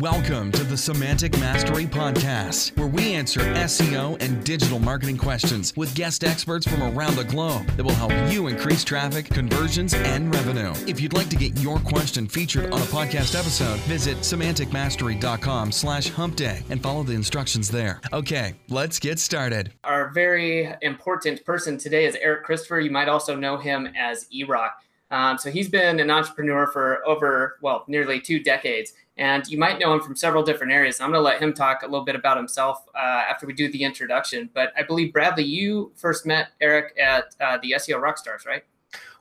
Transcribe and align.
Welcome 0.00 0.52
to 0.52 0.62
the 0.62 0.76
Semantic 0.76 1.32
Mastery 1.38 1.86
Podcast, 1.86 2.76
where 2.76 2.86
we 2.86 3.14
answer 3.14 3.40
SEO 3.40 4.20
and 4.20 4.44
digital 4.44 4.78
marketing 4.78 5.16
questions 5.16 5.72
with 5.74 5.94
guest 5.94 6.22
experts 6.22 6.68
from 6.68 6.82
around 6.82 7.16
the 7.16 7.24
globe 7.24 7.66
that 7.78 7.82
will 7.82 7.94
help 7.94 8.12
you 8.30 8.48
increase 8.48 8.84
traffic, 8.84 9.24
conversions, 9.24 9.94
and 9.94 10.34
revenue. 10.34 10.74
If 10.86 11.00
you'd 11.00 11.14
like 11.14 11.30
to 11.30 11.36
get 11.36 11.58
your 11.60 11.78
question 11.78 12.28
featured 12.28 12.74
on 12.74 12.82
a 12.82 12.84
podcast 12.84 13.34
episode, 13.34 13.78
visit 13.86 14.18
semanticmastery.com 14.18 15.72
slash 15.72 16.10
hump 16.10 16.36
day 16.36 16.62
and 16.68 16.82
follow 16.82 17.02
the 17.02 17.14
instructions 17.14 17.70
there. 17.70 18.02
Okay, 18.12 18.52
let's 18.68 18.98
get 18.98 19.18
started. 19.18 19.72
Our 19.82 20.10
very 20.10 20.74
important 20.82 21.42
person 21.46 21.78
today 21.78 22.04
is 22.04 22.18
Eric 22.20 22.44
Christopher. 22.44 22.80
You 22.80 22.90
might 22.90 23.08
also 23.08 23.34
know 23.34 23.56
him 23.56 23.88
as 23.96 24.26
eRock. 24.28 24.72
Um, 25.16 25.38
so 25.38 25.50
he's 25.50 25.70
been 25.70 25.98
an 25.98 26.10
entrepreneur 26.10 26.66
for 26.66 27.02
over, 27.06 27.56
well, 27.62 27.84
nearly 27.88 28.20
two 28.20 28.38
decades. 28.38 28.92
And 29.16 29.48
you 29.48 29.56
might 29.56 29.78
know 29.78 29.94
him 29.94 30.02
from 30.02 30.14
several 30.14 30.42
different 30.42 30.74
areas. 30.74 31.00
I'm 31.00 31.10
going 31.10 31.18
to 31.18 31.24
let 31.24 31.40
him 31.40 31.54
talk 31.54 31.80
a 31.82 31.86
little 31.86 32.04
bit 32.04 32.14
about 32.14 32.36
himself 32.36 32.84
uh, 32.94 32.98
after 32.98 33.46
we 33.46 33.54
do 33.54 33.72
the 33.72 33.82
introduction. 33.82 34.50
But 34.52 34.74
I 34.76 34.82
believe, 34.82 35.14
Bradley, 35.14 35.44
you 35.44 35.90
first 35.96 36.26
met 36.26 36.48
Eric 36.60 36.94
at 37.02 37.34
uh, 37.40 37.56
the 37.62 37.72
SEO 37.78 37.98
Rockstars, 37.98 38.46
right? 38.46 38.62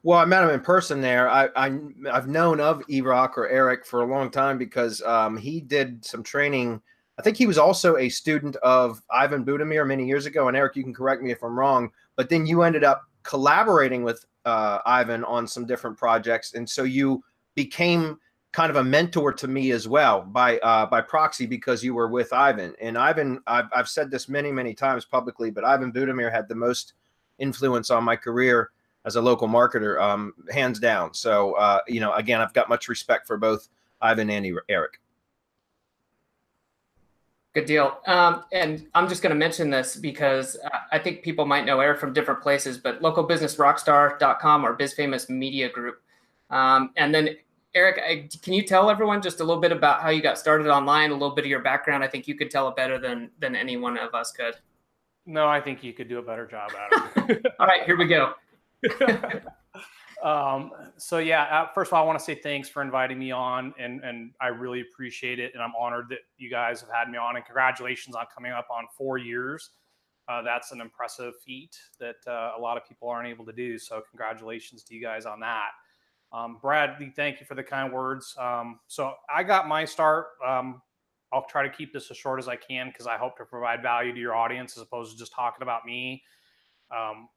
Well, 0.04 0.20
I 0.20 0.26
met 0.26 0.44
him 0.44 0.50
in 0.50 0.60
person 0.60 1.00
there. 1.00 1.30
I, 1.30 1.48
I 1.56 1.80
have 2.12 2.28
known 2.28 2.60
of 2.60 2.86
eRock 2.88 3.38
or 3.38 3.48
Eric 3.48 3.86
for 3.86 4.02
a 4.02 4.06
long 4.06 4.30
time 4.30 4.58
because 4.58 5.02
um, 5.04 5.38
he 5.38 5.62
did 5.62 6.04
some 6.04 6.24
training. 6.24 6.82
I 7.18 7.22
think 7.22 7.38
he 7.38 7.48
was 7.48 7.58
also 7.58 7.96
a 7.96 8.10
student 8.10 8.58
of 8.58 9.02
Ivan 9.10 9.46
Budimir 9.46 9.88
many 9.88 10.06
years 10.06 10.26
ago. 10.26 10.50
And 10.50 10.58
Eric, 10.58 10.76
you 10.76 10.84
can 10.84 10.94
correct 10.94 11.22
me 11.22 11.32
if 11.32 11.42
I'm 11.42 11.58
wrong. 11.58 11.90
But 12.18 12.28
then 12.28 12.46
you 12.46 12.64
ended 12.64 12.84
up 12.84 13.04
collaborating 13.24 14.04
with 14.04 14.26
uh, 14.46 14.80
Ivan 14.86 15.24
on 15.24 15.48
some 15.48 15.66
different 15.66 15.98
projects, 15.98 16.54
and 16.54 16.70
so 16.70 16.84
you 16.84 17.24
became 17.56 18.18
kind 18.52 18.70
of 18.70 18.78
a 18.78 18.84
mentor 18.84 19.34
to 19.34 19.50
me 19.50 19.72
as 19.72 19.86
well 19.86 20.22
by 20.22 20.58
uh, 20.60 20.86
by 20.86 21.02
proxy 21.02 21.46
because 21.46 21.84
you 21.84 21.94
were 21.94 22.08
with 22.08 22.32
Ivan. 22.32 22.74
And 22.80 22.98
Ivan, 22.98 23.42
I've, 23.48 23.66
I've 23.76 23.90
said 23.90 24.10
this 24.10 24.30
many 24.30 24.52
many 24.52 24.74
times 24.74 25.04
publicly, 25.06 25.52
but 25.52 25.66
Ivan 25.66 25.92
Budimir 25.92 26.32
had 26.32 26.48
the 26.48 26.56
most 26.56 26.94
influence 27.38 27.92
on 27.92 28.04
my 28.04 28.16
career 28.16 28.72
as 29.04 29.18
a 29.18 29.22
local 29.22 29.48
marketer, 29.48 30.02
um, 30.02 30.34
hands 30.52 30.80
down. 30.80 31.14
So 31.14 31.54
uh, 31.54 31.80
you 31.88 32.00
know, 32.00 32.14
again, 32.14 32.40
I've 32.40 32.54
got 32.54 32.70
much 32.70 32.88
respect 32.88 33.28
for 33.28 33.38
both 33.38 33.68
Ivan 34.02 34.30
and 34.30 34.48
Eric. 34.70 35.00
Good 37.56 37.66
deal. 37.68 38.00
Um, 38.06 38.44
and 38.52 38.86
I'm 38.94 39.08
just 39.08 39.22
going 39.22 39.30
to 39.30 39.40
mention 39.40 39.70
this 39.70 39.96
because 39.96 40.58
uh, 40.66 40.70
I 40.92 41.00
think 41.00 41.24
people 41.24 41.46
might 41.46 41.64
know 41.66 41.80
Eric 41.80 42.02
from 42.02 42.12
different 42.12 42.42
places, 42.42 42.78
but 42.78 43.02
localbusinessrockstar.com 43.02 44.66
or 44.66 44.78
BizFamous 44.78 45.30
Media 45.30 45.70
Group. 45.70 46.02
Um, 46.50 46.92
and 46.98 47.16
then, 47.16 47.30
Eric, 47.74 48.02
I, 48.06 48.28
can 48.44 48.52
you 48.52 48.64
tell 48.64 48.90
everyone 48.90 49.22
just 49.22 49.40
a 49.40 49.44
little 49.46 49.62
bit 49.62 49.72
about 49.72 50.02
how 50.02 50.10
you 50.10 50.22
got 50.22 50.38
started 50.38 50.68
online, 50.68 51.12
a 51.12 51.14
little 51.14 51.34
bit 51.34 51.46
of 51.46 51.50
your 51.50 51.62
background? 51.62 52.04
I 52.04 52.08
think 52.08 52.28
you 52.28 52.36
could 52.36 52.52
tell 52.52 52.68
it 52.68 52.76
better 52.76 53.00
than 53.00 53.32
than 53.40 53.56
any 53.56 53.78
one 53.78 53.98
of 53.98 54.14
us 54.14 54.34
could. 54.34 54.56
No, 55.26 55.48
I 55.48 55.62
think 55.62 55.82
you 55.82 55.94
could 55.94 56.10
do 56.10 56.20
a 56.20 56.22
better 56.22 56.46
job, 56.46 56.72
Adam. 56.78 57.42
All 57.60 57.68
right, 57.68 57.84
here 57.86 57.98
we 57.98 58.06
go. 58.06 58.34
Um, 60.26 60.72
so 60.98 61.20
yeah, 61.20 61.44
uh, 61.44 61.68
first 61.76 61.90
of 61.90 61.94
all, 61.94 62.04
I 62.04 62.06
want 62.06 62.18
to 62.18 62.26
say 62.26 62.34
thanks 62.34 62.68
for 62.68 62.82
inviting 62.82 63.20
me 63.20 63.30
on, 63.30 63.76
and 63.78 64.04
and 64.04 64.32
I 64.42 64.48
really 64.48 64.82
appreciate 64.82 65.40
it, 65.40 65.54
and 65.54 65.62
I'm 65.62 65.74
honored 65.80 66.08
that 66.10 66.22
you 66.38 66.50
guys 66.50 66.82
have 66.82 66.90
had 66.90 67.12
me 67.12 67.20
on, 67.20 67.36
and 67.36 67.46
congratulations 67.46 68.16
on 68.16 68.26
coming 68.34 68.52
up 68.52 68.68
on 68.72 68.86
four 68.98 69.20
years. 69.20 69.70
Uh, 70.28 70.42
that's 70.42 70.72
an 70.72 70.82
impressive 70.82 71.34
feat 71.46 71.78
that 72.00 72.16
uh, 72.26 72.54
a 72.58 72.60
lot 72.60 72.76
of 72.76 72.88
people 72.88 73.08
aren't 73.08 73.30
able 73.30 73.46
to 73.46 73.54
do. 73.54 73.78
So 73.78 74.02
congratulations 74.10 74.84
to 74.86 74.96
you 74.96 75.02
guys 75.02 75.28
on 75.28 75.40
that. 75.42 75.70
Um, 76.34 76.58
Bradley, 76.60 77.14
thank 77.16 77.40
you 77.40 77.46
for 77.46 77.54
the 77.54 77.64
kind 77.64 77.94
words. 77.94 78.36
Um, 78.40 78.80
so 78.88 79.14
I 79.34 79.44
got 79.44 79.68
my 79.68 79.86
start. 79.86 80.30
Um, 80.44 80.82
I'll 81.32 81.46
try 81.46 81.62
to 81.62 81.70
keep 81.70 81.94
this 81.94 82.10
as 82.10 82.18
short 82.18 82.40
as 82.40 82.48
I 82.48 82.56
can 82.56 82.88
because 82.88 83.06
I 83.06 83.18
hope 83.18 83.38
to 83.38 83.46
provide 83.46 83.84
value 83.84 84.12
to 84.12 84.20
your 84.20 84.36
audience 84.36 84.76
as 84.76 84.82
opposed 84.82 85.12
to 85.12 85.20
just 85.20 85.34
talking 85.34 85.62
about 85.62 85.86
me. 85.86 86.24
Um, 86.90 87.30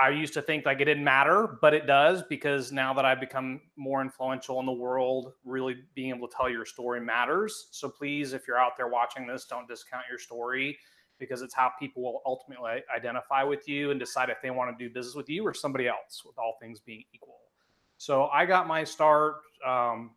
I, 0.00 0.10
used 0.10 0.34
to 0.34 0.42
think 0.42 0.66
like 0.66 0.80
it 0.80 0.84
didn't 0.84 1.04
matter, 1.04 1.58
but 1.62 1.72
it 1.72 1.86
does 1.86 2.22
because 2.22 2.72
now 2.72 2.92
that 2.94 3.04
I've 3.04 3.20
become 3.20 3.60
more 3.76 4.02
influential 4.02 4.60
in 4.60 4.66
the 4.66 4.72
world, 4.72 5.32
really 5.44 5.76
being 5.94 6.10
able 6.10 6.28
to 6.28 6.36
tell 6.36 6.50
your 6.50 6.66
story 6.66 7.00
matters. 7.00 7.68
So 7.70 7.88
please, 7.88 8.32
if 8.32 8.46
you're 8.46 8.58
out 8.58 8.76
there 8.76 8.88
watching 8.88 9.26
this, 9.26 9.46
don't 9.46 9.66
discount 9.66 10.04
your 10.10 10.18
story 10.18 10.78
because 11.18 11.40
it's 11.40 11.54
how 11.54 11.72
people 11.78 12.02
will 12.02 12.20
ultimately 12.26 12.82
identify 12.94 13.42
with 13.42 13.66
you 13.66 13.90
and 13.90 13.98
decide 13.98 14.28
if 14.28 14.36
they 14.42 14.50
want 14.50 14.76
to 14.76 14.84
do 14.84 14.92
business 14.92 15.14
with 15.14 15.30
you 15.30 15.46
or 15.46 15.54
somebody 15.54 15.88
else, 15.88 16.22
with 16.24 16.38
all 16.38 16.56
things 16.60 16.80
being 16.80 17.04
equal. 17.14 17.38
So 17.96 18.26
I 18.26 18.44
got 18.44 18.66
my 18.66 18.84
start 18.84 19.36
um, 19.66 20.10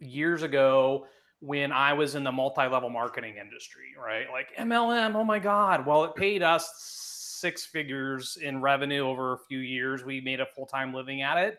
years 0.00 0.42
ago 0.42 1.06
when 1.40 1.72
I 1.72 1.92
was 1.94 2.14
in 2.14 2.24
the 2.24 2.32
multi-level 2.32 2.90
marketing 2.90 3.36
industry, 3.40 3.94
right? 3.98 4.26
Like 4.30 4.48
MLM, 4.58 5.14
oh 5.14 5.24
my 5.24 5.38
God. 5.38 5.86
Well, 5.86 6.04
it 6.04 6.14
paid 6.14 6.42
us 6.42 6.68
six 7.40 7.64
figures 7.64 8.38
in 8.42 8.60
revenue 8.60 9.06
over 9.06 9.34
a 9.34 9.38
few 9.48 9.58
years. 9.58 10.04
We 10.04 10.20
made 10.20 10.40
a 10.40 10.46
full 10.46 10.66
time 10.66 10.92
living 10.92 11.22
at 11.22 11.38
it. 11.38 11.58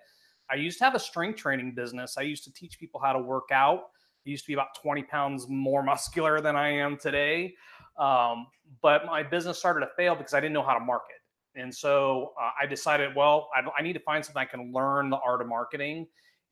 I 0.51 0.56
used 0.56 0.78
to 0.79 0.84
have 0.84 0.95
a 0.95 1.00
strength 1.00 1.38
training 1.38 1.75
business. 1.75 2.16
I 2.17 2.23
used 2.23 2.44
to 2.45 2.53
teach 2.53 2.79
people 2.79 3.00
how 3.00 3.13
to 3.13 3.19
work 3.19 3.50
out. 3.51 3.84
I 4.25 4.29
used 4.29 4.45
to 4.45 4.47
be 4.47 4.53
about 4.53 4.75
20 4.81 5.03
pounds 5.03 5.47
more 5.47 5.84
muscular 5.94 6.41
than 6.41 6.56
I 6.56 6.69
am 6.69 6.97
today. 6.97 7.53
Um, 7.97 8.47
but 8.81 9.06
my 9.06 9.23
business 9.23 9.57
started 9.57 9.81
to 9.81 9.91
fail 9.97 10.16
because 10.16 10.34
I 10.34 10.39
didn't 10.39 10.53
know 10.53 10.63
how 10.63 10.73
to 10.73 10.84
market. 10.84 11.18
And 11.56 11.73
so 11.73 12.34
uh, 12.41 12.51
I 12.62 12.66
decided, 12.66 13.16
well, 13.16 13.50
I, 13.56 13.62
I 13.78 13.81
need 13.81 13.94
to 13.94 14.00
find 14.00 14.23
something 14.23 14.39
I 14.39 14.45
can 14.45 14.72
learn 14.72 15.09
the 15.09 15.18
art 15.18 15.41
of 15.41 15.47
marketing. 15.47 16.07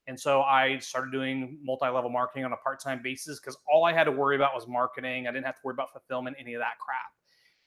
And 0.06 0.18
so 0.18 0.42
I 0.42 0.78
started 0.78 1.12
doing 1.12 1.58
multi 1.62 1.86
level 1.86 2.10
marketing 2.10 2.44
on 2.44 2.52
a 2.52 2.56
part 2.56 2.80
time 2.80 3.00
basis 3.02 3.38
because 3.38 3.56
all 3.70 3.84
I 3.84 3.92
had 3.92 4.04
to 4.04 4.12
worry 4.12 4.36
about 4.36 4.54
was 4.54 4.66
marketing. 4.66 5.26
I 5.26 5.32
didn't 5.32 5.46
have 5.46 5.56
to 5.56 5.60
worry 5.64 5.74
about 5.74 5.92
fulfillment, 5.92 6.36
any 6.40 6.54
of 6.54 6.60
that 6.60 6.78
crap. 6.78 7.12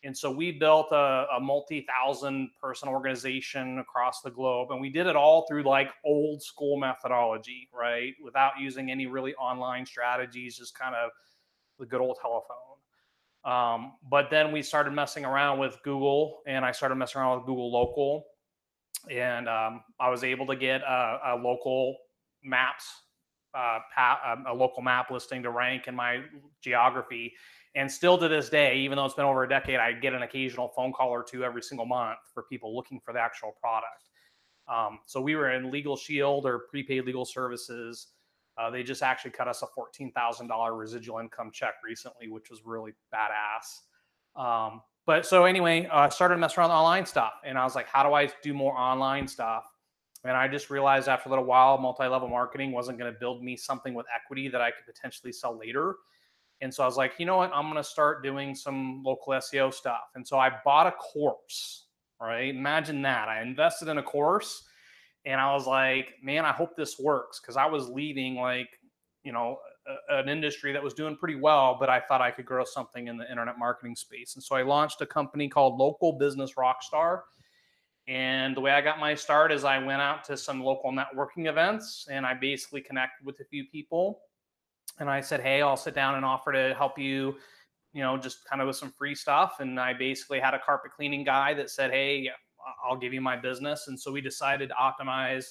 And 0.04 0.18
so 0.18 0.32
we 0.32 0.52
built 0.52 0.92
a, 0.92 1.28
a 1.36 1.40
multi 1.40 1.86
thousand 1.88 2.50
person 2.60 2.90
organization 2.90 3.80
across 3.80 4.22
the 4.22 4.32
globe. 4.32 4.72
And 4.72 4.82
we 4.82 4.90
did 4.90 5.06
it 5.06 5.16
all 5.16 5.46
through 5.48 5.64
like 5.64 5.90
old 6.04 6.42
school 6.42 6.78
methodology, 6.78 7.70
right? 7.74 8.14
Without 8.24 8.54
using 8.60 8.90
any 8.90 9.06
really 9.06 9.36
online 9.36 9.86
strategies, 9.86 10.58
just 10.58 10.78
kind 10.78 10.96
of 10.96 11.12
the 11.80 11.86
good 11.86 12.02
old 12.02 12.18
telephone. 12.20 12.58
Um, 13.44 13.94
but 14.10 14.30
then 14.30 14.52
we 14.52 14.62
started 14.62 14.92
messing 14.92 15.26
around 15.26 15.60
with 15.60 15.78
Google 15.84 16.42
and 16.48 16.66
I 16.66 16.72
started 16.72 16.96
messing 16.96 17.22
around 17.22 17.38
with 17.38 17.46
Google 17.46 17.72
Local. 17.72 18.26
And 19.10 19.48
um, 19.48 19.82
I 20.00 20.10
was 20.10 20.24
able 20.24 20.48
to 20.48 20.56
get 20.56 20.82
a, 20.82 21.20
a 21.26 21.36
local 21.36 21.98
maps, 22.44 22.86
uh, 23.54 23.80
um, 23.98 24.46
a 24.48 24.54
local 24.54 24.82
map 24.82 25.12
listing 25.12 25.44
to 25.44 25.52
rank 25.52 25.88
in 25.88 25.96
my 25.96 26.22
geography 26.62 27.34
and 27.76 27.90
still 27.90 28.18
to 28.18 28.28
this 28.28 28.50
day, 28.50 28.78
even 28.80 28.98
though 28.98 29.06
it's 29.06 29.16
been 29.16 29.26
over 29.26 29.44
a 29.44 29.50
decade, 29.50 29.80
I 29.80 29.94
get 29.94 30.14
an 30.14 30.24
occasional 30.24 30.70
phone 30.76 30.92
call 30.92 31.10
or 31.10 31.24
two 31.24 31.44
every 31.44 31.62
single 31.62 31.86
month 31.86 32.20
for 32.34 32.44
people 32.44 32.76
looking 32.76 33.00
for 33.00 33.14
the 33.14 33.20
actual 33.20 33.56
product. 33.62 34.10
Um, 34.68 35.00
so 35.06 35.22
we 35.22 35.36
were 35.36 35.52
in 35.52 35.72
Legal 35.72 35.96
Shield 35.96 36.46
or 36.46 36.60
prepaid 36.70 37.06
legal 37.06 37.26
services. 37.26 38.08
Uh, 38.58 38.70
they 38.70 38.84
just 38.84 39.02
actually 39.02 39.32
cut 39.32 39.48
us 39.48 39.64
a 39.64 39.68
$14,000 39.80 40.78
residual 40.78 41.20
income 41.20 41.50
check 41.54 41.76
recently, 41.84 42.28
which 42.28 42.50
was 42.50 42.62
really 42.66 42.92
badass. 43.14 44.40
Um, 44.40 44.82
but 45.06 45.26
so 45.26 45.46
anyway, 45.46 45.88
I 45.88 46.06
uh, 46.06 46.10
started 46.10 46.38
messing 46.38 46.60
around 46.60 46.70
with 46.70 46.76
online 46.76 47.06
stuff 47.06 47.34
and 47.46 47.58
I 47.58 47.64
was 47.64 47.76
like, 47.76 47.88
how 47.88 48.04
do 48.04 48.14
I 48.14 48.30
do 48.44 48.54
more 48.54 48.78
online 48.78 49.28
stuff? 49.28 49.64
And 50.24 50.38
I 50.38 50.48
just 50.48 50.70
realized 50.70 51.08
after 51.08 51.30
a 51.30 51.32
little 51.32 51.46
while, 51.46 51.78
multi 51.78 52.06
level 52.06 52.28
marketing 52.28 52.72
wasn't 52.72 53.00
going 53.00 53.12
to 53.12 53.20
build 53.20 53.44
me 53.44 53.58
something 53.58 53.94
with 53.94 54.06
equity 54.14 54.50
that 54.50 54.62
I 54.62 54.70
could 54.70 54.86
potentially 54.86 55.34
sell 55.34 55.58
later. 55.58 55.96
And 56.62 56.74
so 56.74 56.84
I 56.84 56.86
was 56.86 56.96
like, 56.96 57.14
you 57.18 57.26
know 57.26 57.38
what? 57.38 57.52
I'm 57.54 57.66
going 57.66 57.76
to 57.76 57.84
start 57.84 58.24
doing 58.24 58.54
some 58.54 59.02
local 59.04 59.34
SEO 59.34 59.74
stuff. 59.74 60.12
And 60.16 60.26
so 60.26 60.38
I 60.38 60.52
bought 60.64 60.86
a 60.86 60.92
course, 60.92 61.88
right? 62.22 62.54
Imagine 62.54 63.02
that. 63.02 63.28
I 63.28 63.42
invested 63.42 63.88
in 63.88 63.98
a 63.98 64.04
course 64.04 64.64
and 65.26 65.42
I 65.42 65.54
was 65.54 65.66
like, 65.66 66.14
man, 66.22 66.46
I 66.46 66.52
hope 66.52 66.76
this 66.76 67.00
works 67.00 67.40
because 67.40 67.58
I 67.58 67.66
was 67.66 67.90
leaving 67.90 68.36
like, 68.36 68.70
you 69.24 69.32
know, 69.32 69.58
a, 70.10 70.18
an 70.18 70.30
industry 70.30 70.72
that 70.72 70.84
was 70.84 70.94
doing 70.94 71.16
pretty 71.16 71.36
well, 71.36 71.78
but 71.80 71.90
I 71.90 72.00
thought 72.00 72.22
I 72.22 72.30
could 72.30 72.46
grow 72.46 72.64
something 72.64 73.08
in 73.08 73.18
the 73.18 73.30
internet 73.30 73.58
marketing 73.58 73.96
space. 73.96 74.36
And 74.36 74.44
so 74.44 74.56
I 74.56 74.62
launched 74.62 75.02
a 75.02 75.06
company 75.08 75.50
called 75.50 75.80
Local 75.80 76.14
Business 76.14 76.54
Rockstar. 76.54 77.22
And 78.08 78.56
the 78.56 78.62
way 78.62 78.72
I 78.72 78.82
got 78.82 79.00
my 79.00 79.16
start 79.16 79.52
is 79.52 79.64
I 79.64 79.78
went 79.80 80.02
out 80.02 80.24
to 80.26 80.38
some 80.38 80.64
local 80.64 80.92
networking 80.92 81.48
events 81.48 82.08
and 82.12 82.26
I 82.26 82.36
basically 82.36 82.82
connected 82.82 83.26
with 83.26 83.40
a 83.40 83.46
few 83.46 83.66
people 83.66 84.22
and 85.00 85.10
I 85.10 85.22
said, 85.22 85.42
"Hey, 85.42 85.62
I'll 85.62 85.78
sit 85.78 85.96
down 85.96 86.16
and 86.16 86.26
offer 86.26 86.52
to 86.52 86.74
help 86.76 86.98
you." 86.98 87.38
You 87.94 88.02
know, 88.02 88.18
just 88.18 88.46
kind 88.46 88.62
of 88.62 88.68
with 88.68 88.78
some 88.78 88.94
free 88.98 89.16
stuff. 89.16 89.60
And 89.60 89.78
I 89.78 89.94
basically 89.94 90.40
had 90.40 90.54
a 90.54 90.60
carpet 90.60 90.92
cleaning 90.96 91.26
guy 91.26 91.54
that 91.56 91.70
said, 91.70 91.92
Hey, 91.92 92.30
I'll 92.84 92.98
give 92.98 93.14
you 93.14 93.22
my 93.22 93.36
business. 93.36 93.88
And 93.88 94.00
so 94.00 94.12
we 94.12 94.22
decided 94.22 94.70
to 94.70 94.76
optimize 94.76 95.46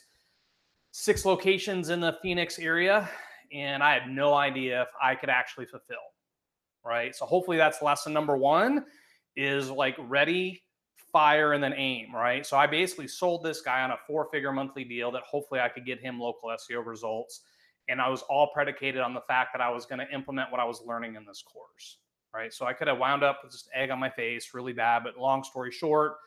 six 0.92 1.24
locations 1.24 1.88
in 1.90 2.00
the 2.00 2.16
Phoenix 2.22 2.58
area. 2.58 3.08
And 3.52 3.82
I 3.82 3.92
had 3.94 4.10
no 4.10 4.34
idea 4.34 4.82
if 4.82 4.88
I 5.02 5.14
could 5.14 5.28
actually 5.28 5.66
fulfill. 5.66 5.98
Right. 6.84 7.14
So 7.14 7.26
hopefully 7.26 7.56
that's 7.56 7.82
lesson 7.82 8.12
number 8.12 8.36
one 8.36 8.86
is 9.36 9.70
like 9.70 9.96
ready, 9.98 10.62
fire, 11.12 11.52
and 11.52 11.62
then 11.62 11.74
aim. 11.74 12.14
Right. 12.14 12.46
So 12.46 12.56
I 12.56 12.66
basically 12.66 13.08
sold 13.08 13.44
this 13.44 13.60
guy 13.60 13.82
on 13.82 13.90
a 13.90 13.96
four 14.06 14.28
figure 14.32 14.52
monthly 14.52 14.84
deal 14.84 15.10
that 15.12 15.22
hopefully 15.22 15.60
I 15.60 15.68
could 15.68 15.84
get 15.84 16.00
him 16.00 16.18
local 16.18 16.48
SEO 16.48 16.84
results 16.86 17.42
And 17.90 18.00
I 18.00 18.08
was 18.08 18.22
all 18.22 18.50
predicated 18.54 19.00
on 19.00 19.12
the 19.12 19.20
fact 19.22 19.50
that 19.52 19.60
I 19.60 19.68
was 19.68 19.84
going 19.84 19.98
to 19.98 20.14
implement 20.14 20.50
what 20.50 20.60
I 20.60 20.64
was 20.64 20.80
learning 20.86 21.16
in 21.16 21.26
this 21.26 21.42
course. 21.42 21.98
Right. 22.32 22.54
So 22.54 22.64
I 22.64 22.72
could 22.72 22.86
have 22.86 22.98
wound 22.98 23.24
up 23.24 23.40
with 23.42 23.50
just 23.50 23.68
egg 23.74 23.90
on 23.90 23.98
my 23.98 24.08
face 24.08 24.54
really 24.54 24.72
bad. 24.72 25.02
But 25.02 25.18
long 25.18 25.42
story 25.42 25.72
short, 25.72 26.18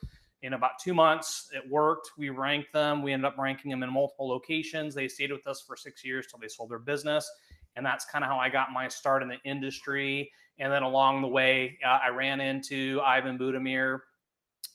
in 0.42 0.52
about 0.54 0.72
two 0.78 0.94
months, 0.94 1.50
it 1.54 1.64
worked. 1.72 2.12
We 2.18 2.30
ranked 2.30 2.74
them. 2.74 3.02
We 3.02 3.14
ended 3.14 3.26
up 3.26 3.38
ranking 3.38 3.72
them 3.72 3.82
in 3.82 3.92
multiple 3.92 4.28
locations. 4.28 4.94
They 4.94 5.08
stayed 5.08 5.32
with 5.32 5.48
us 5.48 5.64
for 5.66 5.78
six 5.78 6.04
years 6.04 6.28
till 6.28 6.40
they 6.40 6.50
sold 6.50 6.70
their 6.70 6.80
business. 6.80 7.30
And 7.78 7.86
that's 7.86 8.06
kind 8.06 8.26
of 8.26 8.30
how 8.30 8.38
I 8.38 8.50
got 8.50 8.72
my 8.74 8.90
start 8.90 9.24
in 9.24 9.30
the 9.30 9.40
industry. 9.46 10.30
And 10.60 10.72
then 10.72 10.84
along 10.84 11.22
the 11.22 11.30
way, 11.30 11.80
uh, 11.86 12.00
I 12.04 12.10
ran 12.10 12.42
into 12.42 13.00
Ivan 13.06 13.38
Budimir, 13.40 14.00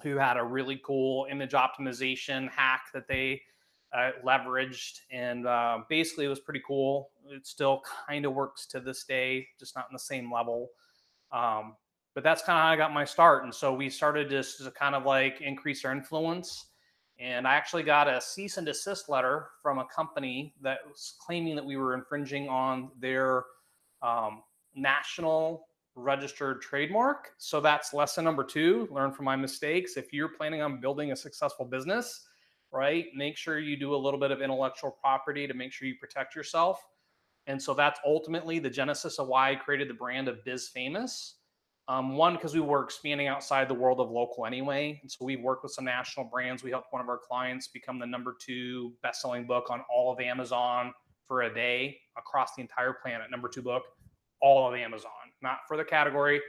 who 0.02 0.16
had 0.16 0.38
a 0.38 0.42
really 0.42 0.80
cool 0.82 1.26
image 1.30 1.52
optimization 1.52 2.50
hack 2.50 2.84
that 2.94 3.06
they 3.06 3.42
leveraged. 3.94 5.00
And 5.10 5.46
uh, 5.46 5.78
basically, 5.88 6.26
it 6.26 6.28
was 6.28 6.40
pretty 6.40 6.62
cool. 6.66 7.10
It 7.28 7.46
still 7.46 7.82
kind 8.08 8.24
of 8.24 8.34
works 8.34 8.66
to 8.68 8.80
this 8.80 9.04
day, 9.04 9.46
just 9.58 9.76
not 9.76 9.86
in 9.90 9.94
the 9.94 9.98
same 9.98 10.32
level. 10.32 10.70
Um, 11.32 11.76
but 12.14 12.24
that's 12.24 12.42
kind 12.42 12.58
of 12.58 12.64
how 12.64 12.70
I 12.70 12.76
got 12.76 12.92
my 12.92 13.04
start. 13.04 13.44
And 13.44 13.54
so 13.54 13.72
we 13.72 13.88
started 13.88 14.28
just 14.28 14.58
to 14.64 14.70
kind 14.70 14.94
of 14.94 15.04
like 15.04 15.40
increase 15.40 15.84
our 15.84 15.92
influence. 15.92 16.66
And 17.20 17.46
I 17.46 17.54
actually 17.54 17.82
got 17.82 18.08
a 18.08 18.20
cease 18.20 18.58
and 18.58 18.66
desist 18.66 19.08
letter 19.08 19.48
from 19.62 19.78
a 19.78 19.84
company 19.86 20.54
that 20.62 20.78
was 20.88 21.14
claiming 21.20 21.56
that 21.56 21.64
we 21.64 21.76
were 21.76 21.94
infringing 21.94 22.48
on 22.48 22.90
their 22.98 23.44
um, 24.02 24.42
national 24.74 25.66
registered 25.96 26.62
trademark. 26.62 27.30
So 27.38 27.60
that's 27.60 27.92
lesson 27.92 28.24
number 28.24 28.44
two 28.44 28.88
learn 28.90 29.12
from 29.12 29.24
my 29.24 29.36
mistakes. 29.36 29.96
If 29.96 30.12
you're 30.12 30.28
planning 30.28 30.62
on 30.62 30.80
building 30.80 31.12
a 31.12 31.16
successful 31.16 31.64
business, 31.64 32.27
right, 32.72 33.06
make 33.14 33.36
sure 33.36 33.58
you 33.58 33.76
do 33.76 33.94
a 33.94 33.96
little 33.96 34.20
bit 34.20 34.30
of 34.30 34.42
intellectual 34.42 34.90
property 34.90 35.46
to 35.46 35.54
make 35.54 35.72
sure 35.72 35.88
you 35.88 35.94
protect 36.00 36.34
yourself. 36.34 36.82
And 37.46 37.60
so 37.60 37.72
that's 37.72 37.98
ultimately 38.04 38.58
the 38.58 38.68
genesis 38.70 39.18
of 39.18 39.28
why 39.28 39.52
I 39.52 39.54
created 39.54 39.88
the 39.88 39.94
brand 39.94 40.28
of 40.28 40.44
Biz 40.44 40.68
Famous. 40.68 41.36
Um, 41.88 42.16
one, 42.16 42.34
because 42.34 42.52
we 42.52 42.60
were 42.60 42.84
expanding 42.84 43.28
outside 43.28 43.66
the 43.66 43.74
world 43.74 43.98
of 43.98 44.10
local 44.10 44.44
anyway. 44.44 44.98
And 45.00 45.10
so 45.10 45.24
we 45.24 45.36
worked 45.36 45.62
with 45.62 45.72
some 45.72 45.86
national 45.86 46.26
brands. 46.26 46.62
We 46.62 46.70
helped 46.70 46.92
one 46.92 47.00
of 47.00 47.08
our 47.08 47.16
clients 47.16 47.68
become 47.68 47.98
the 47.98 48.06
number 48.06 48.36
two 48.38 48.92
best-selling 49.02 49.46
book 49.46 49.70
on 49.70 49.82
all 49.90 50.12
of 50.12 50.20
Amazon 50.20 50.92
for 51.26 51.42
a 51.42 51.54
day 51.54 51.96
across 52.18 52.54
the 52.54 52.60
entire 52.60 52.92
planet. 52.92 53.30
Number 53.30 53.48
two 53.48 53.62
book, 53.62 53.84
all 54.42 54.68
of 54.68 54.74
Amazon, 54.74 55.10
not 55.40 55.60
for 55.66 55.78
the 55.78 55.84
category, 55.84 56.42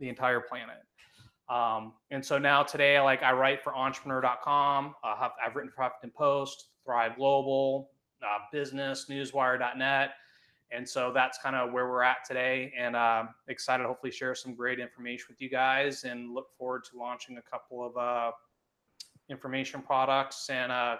the 0.00 0.08
entire 0.08 0.40
planet. 0.40 0.78
Um, 1.50 1.94
and 2.12 2.24
so 2.24 2.38
now 2.38 2.62
today, 2.62 3.00
like 3.00 3.22
I 3.22 3.32
write 3.32 3.62
for 3.62 3.76
entrepreneur.com. 3.76 4.94
Have, 5.02 5.32
I've 5.44 5.56
written 5.56 5.72
for 5.74 5.82
Huffington 5.82 6.14
Post, 6.14 6.68
Thrive 6.84 7.16
Global, 7.16 7.90
uh, 8.22 8.38
Business, 8.52 9.06
Newswire.net. 9.10 10.10
And 10.72 10.88
so 10.88 11.10
that's 11.12 11.38
kind 11.38 11.56
of 11.56 11.72
where 11.72 11.88
we're 11.88 12.02
at 12.02 12.18
today. 12.24 12.72
And 12.78 12.94
uh, 12.94 13.24
excited 13.48 13.82
to 13.82 13.88
hopefully 13.88 14.12
share 14.12 14.36
some 14.36 14.54
great 14.54 14.78
information 14.78 15.26
with 15.28 15.40
you 15.40 15.50
guys 15.50 16.04
and 16.04 16.32
look 16.32 16.56
forward 16.56 16.84
to 16.92 16.98
launching 16.98 17.38
a 17.38 17.42
couple 17.42 17.84
of 17.84 17.96
uh, 17.96 18.30
information 19.28 19.82
products 19.82 20.48
and 20.48 20.70
uh, 20.70 20.96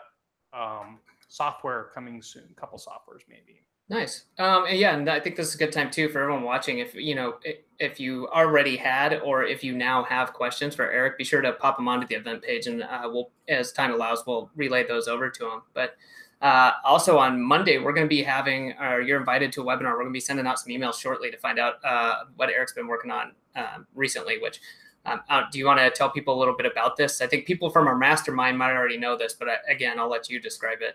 um, 0.52 0.98
software 1.28 1.90
coming 1.94 2.20
soon, 2.20 2.48
a 2.50 2.60
couple 2.60 2.78
softwares 2.78 3.22
maybe. 3.28 3.62
Nice. 3.90 4.26
Um, 4.38 4.66
and 4.66 4.78
yeah, 4.78 4.94
and 4.94 5.10
I 5.10 5.18
think 5.18 5.34
this 5.34 5.48
is 5.48 5.56
a 5.56 5.58
good 5.58 5.72
time 5.72 5.90
too 5.90 6.08
for 6.08 6.20
everyone 6.20 6.44
watching. 6.44 6.78
If 6.78 6.94
you 6.94 7.16
know, 7.16 7.40
if 7.80 7.98
you 7.98 8.28
already 8.28 8.76
had, 8.76 9.20
or 9.20 9.42
if 9.42 9.64
you 9.64 9.74
now 9.76 10.04
have 10.04 10.32
questions 10.32 10.76
for 10.76 10.88
Eric, 10.88 11.18
be 11.18 11.24
sure 11.24 11.40
to 11.40 11.52
pop 11.54 11.76
them 11.76 11.88
onto 11.88 12.06
the 12.06 12.14
event 12.14 12.42
page, 12.42 12.68
and 12.68 12.84
uh, 12.84 13.10
we'll, 13.12 13.30
as 13.48 13.72
time 13.72 13.92
allows, 13.92 14.24
we'll 14.24 14.48
relay 14.54 14.86
those 14.86 15.08
over 15.08 15.28
to 15.28 15.44
him. 15.44 15.62
But 15.74 15.96
uh, 16.40 16.70
also 16.84 17.18
on 17.18 17.42
Monday, 17.42 17.78
we're 17.78 17.92
going 17.92 18.06
to 18.06 18.08
be 18.08 18.22
having, 18.22 18.74
or 18.80 19.00
you're 19.00 19.18
invited 19.18 19.50
to 19.54 19.62
a 19.62 19.64
webinar. 19.64 19.90
We're 19.90 20.02
going 20.02 20.10
to 20.10 20.12
be 20.12 20.20
sending 20.20 20.46
out 20.46 20.60
some 20.60 20.72
emails 20.72 21.00
shortly 21.00 21.32
to 21.32 21.36
find 21.36 21.58
out 21.58 21.84
uh, 21.84 22.26
what 22.36 22.48
Eric's 22.48 22.72
been 22.72 22.86
working 22.86 23.10
on 23.10 23.32
um, 23.56 23.88
recently. 23.96 24.38
Which, 24.38 24.60
um, 25.04 25.20
uh, 25.28 25.42
do 25.50 25.58
you 25.58 25.66
want 25.66 25.80
to 25.80 25.90
tell 25.90 26.10
people 26.10 26.36
a 26.36 26.38
little 26.38 26.56
bit 26.56 26.66
about 26.66 26.96
this? 26.96 27.20
I 27.20 27.26
think 27.26 27.44
people 27.44 27.70
from 27.70 27.88
our 27.88 27.96
mastermind 27.96 28.56
might 28.56 28.70
already 28.70 28.98
know 28.98 29.18
this, 29.18 29.32
but 29.32 29.48
I, 29.48 29.54
uh, 29.54 29.56
again, 29.68 29.98
I'll 29.98 30.08
let 30.08 30.30
you 30.30 30.38
describe 30.38 30.78
it. 30.80 30.94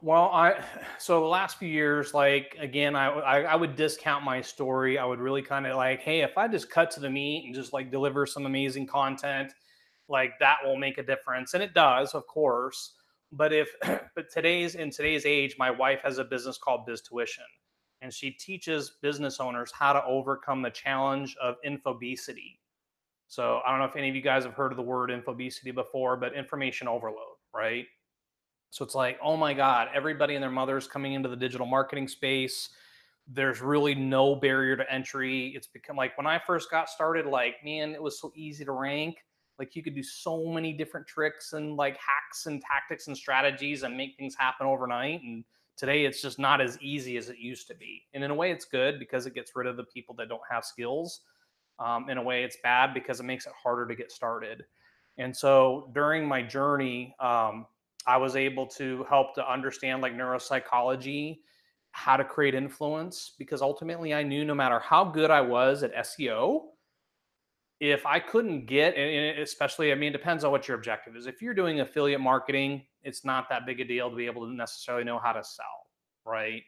Well, 0.00 0.30
I 0.32 0.62
so 0.98 1.20
the 1.20 1.26
last 1.26 1.58
few 1.58 1.68
years, 1.68 2.14
like 2.14 2.56
again, 2.58 2.96
I, 2.96 3.08
I, 3.08 3.42
I 3.42 3.56
would 3.56 3.76
discount 3.76 4.24
my 4.24 4.40
story. 4.40 4.98
I 4.98 5.04
would 5.04 5.20
really 5.20 5.42
kind 5.42 5.66
of 5.66 5.76
like, 5.76 6.00
hey, 6.00 6.20
if 6.22 6.38
I 6.38 6.48
just 6.48 6.70
cut 6.70 6.90
to 6.92 7.00
the 7.00 7.10
meat 7.10 7.44
and 7.46 7.54
just 7.54 7.72
like 7.72 7.90
deliver 7.90 8.26
some 8.26 8.46
amazing 8.46 8.86
content, 8.86 9.52
like 10.08 10.32
that 10.40 10.58
will 10.64 10.76
make 10.76 10.98
a 10.98 11.02
difference, 11.02 11.54
and 11.54 11.62
it 11.62 11.74
does, 11.74 12.14
of 12.14 12.26
course. 12.26 12.94
But 13.32 13.52
if 13.52 13.70
but 14.14 14.30
today's 14.32 14.74
in 14.76 14.90
today's 14.90 15.26
age 15.26 15.56
my 15.58 15.70
wife 15.70 16.00
has 16.04 16.18
a 16.18 16.24
business 16.24 16.58
called 16.58 16.86
biz 16.86 17.02
tuition 17.02 17.44
and 18.02 18.12
she 18.12 18.30
teaches 18.32 18.98
business 19.02 19.40
owners 19.40 19.72
how 19.72 19.92
to 19.92 20.04
overcome 20.04 20.62
the 20.62 20.70
challenge 20.70 21.36
of 21.40 21.56
infobesity. 21.66 22.58
So 23.28 23.60
i 23.66 23.70
don't 23.70 23.78
know 23.80 23.86
if 23.86 23.96
any 23.96 24.08
of 24.10 24.16
you 24.16 24.22
guys 24.22 24.44
have 24.44 24.54
heard 24.54 24.72
of 24.72 24.76
the 24.76 24.82
word 24.82 25.10
infobesity 25.10 25.74
before 25.74 26.16
but 26.16 26.34
information 26.34 26.88
overload 26.88 27.36
right 27.54 27.86
so 28.72 28.84
it's 28.84 28.96
like 28.96 29.16
oh 29.22 29.36
my 29.36 29.54
god 29.54 29.88
everybody 29.94 30.34
and 30.34 30.42
their 30.42 30.50
mothers 30.50 30.88
coming 30.88 31.12
into 31.12 31.28
the 31.28 31.36
digital 31.36 31.66
marketing 31.66 32.08
space 32.08 32.70
there's 33.28 33.60
really 33.60 33.94
no 33.94 34.34
barrier 34.34 34.76
to 34.76 34.92
entry 34.92 35.52
it's 35.54 35.68
become 35.68 35.94
like 35.94 36.16
when 36.18 36.26
i 36.26 36.40
first 36.44 36.68
got 36.70 36.88
started 36.88 37.24
like 37.24 37.54
man 37.64 37.94
it 37.94 38.02
was 38.02 38.20
so 38.20 38.32
easy 38.34 38.64
to 38.64 38.72
rank 38.72 39.18
like 39.58 39.76
you 39.76 39.82
could 39.82 39.94
do 39.94 40.02
so 40.02 40.46
many 40.46 40.72
different 40.72 41.06
tricks 41.06 41.52
and 41.52 41.76
like 41.76 41.96
hacks 41.96 42.46
and 42.46 42.60
tactics 42.60 43.06
and 43.06 43.16
strategies 43.16 43.82
and 43.82 43.96
make 43.96 44.16
things 44.16 44.34
happen 44.34 44.66
overnight. 44.66 45.22
And 45.22 45.44
today 45.76 46.04
it's 46.04 46.20
just 46.22 46.38
not 46.38 46.60
as 46.60 46.78
easy 46.80 47.16
as 47.16 47.28
it 47.28 47.38
used 47.38 47.68
to 47.68 47.74
be. 47.76 48.02
And 48.14 48.24
in 48.24 48.30
a 48.30 48.34
way, 48.34 48.50
it's 48.50 48.64
good 48.64 48.98
because 48.98 49.26
it 49.26 49.34
gets 49.34 49.52
rid 49.54 49.66
of 49.66 49.76
the 49.76 49.84
people 49.84 50.14
that 50.16 50.28
don't 50.28 50.42
have 50.50 50.64
skills. 50.64 51.20
Um, 51.78 52.10
in 52.10 52.18
a 52.18 52.22
way, 52.22 52.44
it's 52.44 52.56
bad 52.62 52.92
because 52.92 53.20
it 53.20 53.22
makes 53.22 53.46
it 53.46 53.52
harder 53.60 53.86
to 53.86 53.94
get 53.94 54.10
started. 54.10 54.64
And 55.18 55.36
so 55.36 55.90
during 55.94 56.26
my 56.26 56.42
journey, 56.42 57.14
um, 57.20 57.66
I 58.06 58.16
was 58.16 58.36
able 58.36 58.66
to 58.68 59.04
help 59.08 59.34
to 59.34 59.50
understand 59.50 60.02
like 60.02 60.14
neuropsychology, 60.14 61.38
how 61.92 62.16
to 62.16 62.24
create 62.24 62.54
influence, 62.54 63.34
because 63.38 63.62
ultimately 63.62 64.14
I 64.14 64.22
knew 64.22 64.44
no 64.44 64.54
matter 64.54 64.78
how 64.78 65.04
good 65.04 65.30
I 65.30 65.40
was 65.40 65.82
at 65.82 65.94
SEO, 65.94 66.62
if 67.80 68.06
I 68.06 68.20
couldn't 68.20 68.66
get, 68.66 68.96
and 68.96 69.40
especially, 69.40 69.90
I 69.90 69.96
mean, 69.96 70.10
it 70.10 70.16
depends 70.16 70.44
on 70.44 70.52
what 70.52 70.68
your 70.68 70.76
objective 70.76 71.16
is. 71.16 71.26
If 71.26 71.42
you're 71.42 71.52
doing 71.52 71.80
affiliate 71.80 72.20
marketing, 72.20 72.82
it's 73.02 73.24
not 73.24 73.48
that 73.48 73.66
big 73.66 73.80
a 73.80 73.84
deal 73.84 74.08
to 74.08 74.14
be 74.14 74.26
able 74.26 74.46
to 74.46 74.54
necessarily 74.54 75.04
know 75.04 75.18
how 75.18 75.32
to 75.32 75.42
sell, 75.42 75.86
right? 76.24 76.62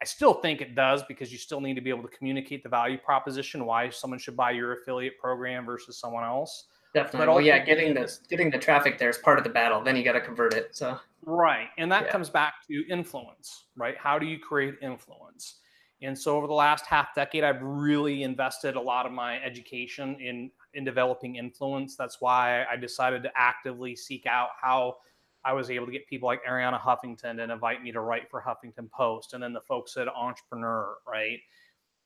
I 0.00 0.06
still 0.06 0.34
think 0.34 0.60
it 0.60 0.74
does 0.74 1.02
because 1.04 1.30
you 1.30 1.38
still 1.38 1.60
need 1.60 1.74
to 1.74 1.80
be 1.80 1.90
able 1.90 2.02
to 2.02 2.16
communicate 2.16 2.62
the 2.62 2.68
value 2.68 2.98
proposition, 2.98 3.66
why 3.66 3.90
someone 3.90 4.18
should 4.18 4.36
buy 4.36 4.52
your 4.52 4.72
affiliate 4.80 5.18
program 5.18 5.66
versus 5.66 5.98
someone 5.98 6.24
else. 6.24 6.66
Definitely. 6.94 7.26
But 7.26 7.32
well, 7.34 7.40
yeah, 7.40 7.58
getting 7.58 7.92
the 7.92 8.18
getting 8.30 8.50
the 8.50 8.58
traffic 8.58 8.98
there 8.98 9.10
is 9.10 9.18
part 9.18 9.36
of 9.38 9.44
the 9.44 9.50
battle. 9.50 9.82
Then 9.82 9.96
you 9.96 10.04
got 10.04 10.12
to 10.12 10.20
convert 10.20 10.54
it. 10.54 10.76
So 10.76 10.98
right, 11.26 11.68
and 11.76 11.90
that 11.90 12.04
yeah. 12.04 12.12
comes 12.12 12.30
back 12.30 12.54
to 12.68 12.84
influence, 12.88 13.64
right? 13.76 13.96
How 13.98 14.16
do 14.16 14.26
you 14.26 14.38
create 14.38 14.76
influence? 14.80 15.56
And 16.02 16.16
so 16.16 16.36
over 16.36 16.46
the 16.46 16.54
last 16.54 16.86
half 16.86 17.14
decade, 17.14 17.42
I've 17.42 17.62
really 17.62 18.22
invested 18.22 18.76
a 18.76 18.80
lot 18.80 19.06
of 19.06 19.12
my 19.12 19.42
education 19.42 20.16
in 20.20 20.52
in 20.74 20.84
developing 20.84 21.34
influence. 21.34 21.96
That's 21.96 22.20
why 22.20 22.64
I 22.70 22.76
decided 22.76 23.24
to 23.24 23.32
actively 23.34 23.96
seek 23.96 24.26
out 24.26 24.50
how 24.60 24.98
I 25.44 25.52
was 25.52 25.70
able 25.70 25.86
to 25.86 25.92
get 25.92 26.06
people 26.06 26.28
like 26.28 26.44
Arianna 26.44 26.80
Huffington 26.80 27.42
and 27.42 27.50
invite 27.50 27.82
me 27.82 27.90
to 27.90 28.00
write 28.00 28.30
for 28.30 28.40
Huffington 28.40 28.88
Post, 28.92 29.34
and 29.34 29.42
then 29.42 29.52
the 29.52 29.60
folks 29.62 29.96
at 29.96 30.06
Entrepreneur, 30.06 30.96
right? 31.08 31.40